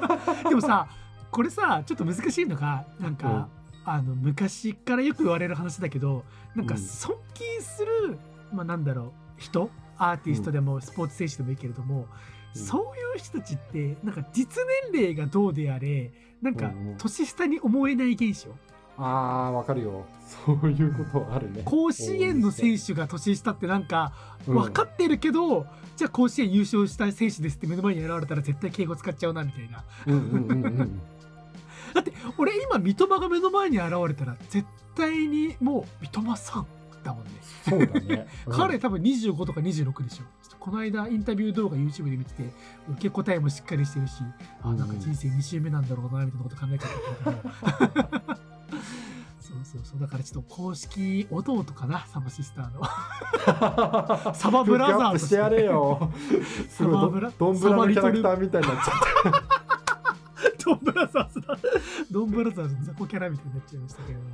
[0.48, 0.88] でもさ
[1.30, 3.48] これさちょっと難しいのがなんか、
[3.92, 6.24] あの昔からよく言われる話だけど
[6.54, 6.80] なんかうん。
[6.80, 8.18] 尊敬する、
[8.52, 12.06] まあなんだろう人アーティストでもスポーツ選手でもいいけれども、
[12.54, 12.60] うん。
[12.60, 14.62] そういう人たちってなんか実
[14.92, 16.10] 年齢がどうであれ
[16.42, 16.96] なんかうんうん。
[16.96, 18.50] 年下に思えない現象、
[18.96, 20.04] あー、わかるよ。
[20.46, 21.62] そういうことはあるね。
[21.64, 24.12] 甲子園の選手が年下ってなんか
[24.46, 24.54] うん。
[24.54, 25.66] 分かってるけど、
[25.96, 29.84] じゃあ甲子園優勝した選手ですって目の前に現れたら絶対敬語使っちゃうなみたいな。
[30.06, 31.00] うんうんうんうん。
[31.94, 36.66] だって俺今三笘が目の前に現れたら絶対にもう三笘さん
[37.02, 37.30] だもんね、
[37.68, 38.26] そうだね。
[38.46, 38.56] うん。
[38.56, 40.24] 彼多分25とか26でしょ。
[40.58, 42.50] この間インタビュー動画 YouTube で見てて
[42.90, 44.22] 受け答えもしっかりしてるし、
[44.62, 46.90] あなんか人生2周目なんだろうなみたいなこと考えちゃっ
[47.24, 48.34] たけど
[49.40, 50.00] そうそうそう。
[50.00, 52.74] だからちょっと公式弟かなサバシスター
[54.26, 54.34] の。
[54.34, 56.12] サバブラザーとフックアップしてやれよ。
[56.68, 59.67] サバブラどんぶらのキャラクターみたいになっちゃっ
[60.64, 61.58] ドンブラザーズだ。
[62.10, 64.30] ドンブラザーズの雑魚キャラみたいになっちゃいましたけれども。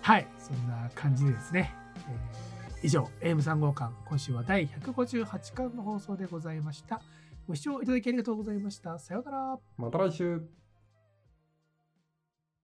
[0.00, 1.74] はい、そんな感じでですね。
[2.08, 2.48] えー
[2.80, 7.02] 以上、AM3 号館、今週は第158巻の放送でございました。
[7.48, 8.98] ご視聴いただきありがとうございました。
[9.00, 9.58] さようなら。
[9.76, 10.57] また来週。